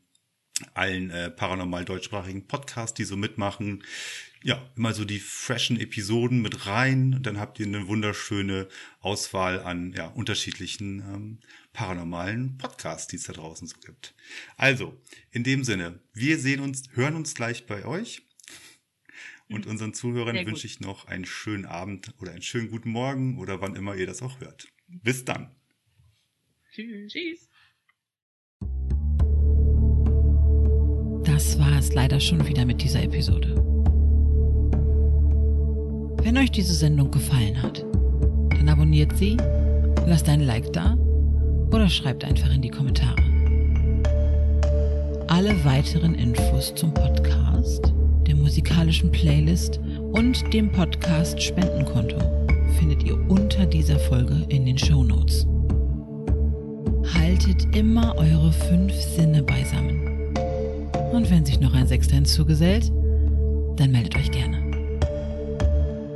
allen 0.73 1.09
äh, 1.09 1.29
paranormal 1.31 1.85
deutschsprachigen 1.85 2.47
Podcasts, 2.47 2.93
die 2.93 3.03
so 3.03 3.17
mitmachen, 3.17 3.83
ja, 4.43 4.61
immer 4.75 4.93
so 4.93 5.05
die 5.05 5.19
freshen 5.19 5.79
Episoden 5.79 6.41
mit 6.41 6.65
rein. 6.65 7.19
Dann 7.21 7.39
habt 7.39 7.59
ihr 7.59 7.67
eine 7.67 7.87
wunderschöne 7.87 8.67
Auswahl 8.99 9.59
an 9.59 9.93
ja, 9.93 10.07
unterschiedlichen 10.07 10.99
ähm, 10.99 11.39
paranormalen 11.73 12.57
Podcasts, 12.57 13.07
die 13.07 13.15
es 13.15 13.23
da 13.23 13.33
draußen 13.33 13.67
so 13.67 13.75
gibt. 13.83 14.13
Also, 14.57 14.99
in 15.31 15.43
dem 15.43 15.63
Sinne, 15.63 15.99
wir 16.13 16.37
sehen 16.37 16.59
uns, 16.59 16.83
hören 16.93 17.15
uns 17.15 17.33
gleich 17.33 17.65
bei 17.65 17.85
euch. 17.85 18.23
Und 19.49 19.67
unseren 19.67 19.93
Zuhörern 19.93 20.35
Sehr 20.35 20.45
gut. 20.45 20.53
wünsche 20.53 20.67
ich 20.67 20.79
noch 20.79 21.05
einen 21.05 21.25
schönen 21.25 21.65
Abend 21.65 22.13
oder 22.19 22.31
einen 22.31 22.41
schönen 22.41 22.69
guten 22.69 22.89
Morgen 22.89 23.37
oder 23.37 23.59
wann 23.59 23.75
immer 23.75 23.95
ihr 23.95 24.07
das 24.07 24.21
auch 24.21 24.39
hört. 24.39 24.69
Bis 24.87 25.25
dann. 25.25 25.53
Tschüss. 26.71 27.11
Tschüss. 27.11 27.49
Das 31.25 31.59
war 31.59 31.77
es 31.77 31.93
leider 31.93 32.19
schon 32.19 32.47
wieder 32.47 32.65
mit 32.65 32.81
dieser 32.81 33.03
Episode. 33.03 33.55
Wenn 36.23 36.37
euch 36.37 36.51
diese 36.51 36.73
Sendung 36.73 37.11
gefallen 37.11 37.61
hat, 37.61 37.79
dann 38.51 38.69
abonniert 38.69 39.17
sie, 39.17 39.35
lasst 40.05 40.29
ein 40.29 40.41
Like 40.41 40.71
da 40.71 40.95
oder 41.71 41.89
schreibt 41.89 42.23
einfach 42.23 42.53
in 42.53 42.61
die 42.61 42.69
Kommentare. 42.69 43.15
Alle 45.27 45.63
weiteren 45.63 46.15
Infos 46.15 46.73
zum 46.75 46.93
Podcast, 46.93 47.93
der 48.27 48.35
musikalischen 48.35 49.11
Playlist 49.11 49.79
und 50.11 50.53
dem 50.53 50.71
Podcast 50.71 51.41
Spendenkonto 51.41 52.17
findet 52.77 53.03
ihr 53.03 53.17
unter 53.29 53.65
dieser 53.65 53.97
Folge 53.99 54.45
in 54.49 54.65
den 54.65 54.77
Show 54.77 55.03
Notes. 55.03 55.47
Haltet 57.13 57.75
immer 57.75 58.15
eure 58.17 58.51
fünf 58.51 58.93
Sinne 58.93 59.41
beisammen. 59.43 60.35
Und 61.13 61.29
wenn 61.29 61.45
sich 61.45 61.59
noch 61.59 61.73
ein 61.73 61.87
Sechster 61.87 62.15
hinzugesellt, 62.15 62.91
dann 63.77 63.91
meldet 63.91 64.15
euch 64.15 64.31
gerne. 64.31 64.57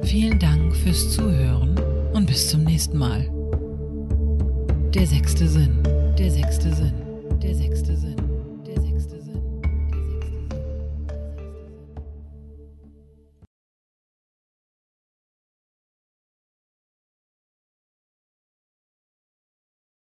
Vielen 0.03 0.39
Dank 0.39 0.75
fürs 0.75 1.11
Zuhören 1.11 1.79
und 2.13 2.27
bis 2.27 2.49
zum 2.49 2.63
nächsten 2.63 2.97
Mal. 2.97 3.34
Der 4.95 5.05
sechste 5.05 5.45
Sinn, 5.45 5.83
der 6.17 6.31
sechste 6.31 6.73
Sinn. 6.73 7.04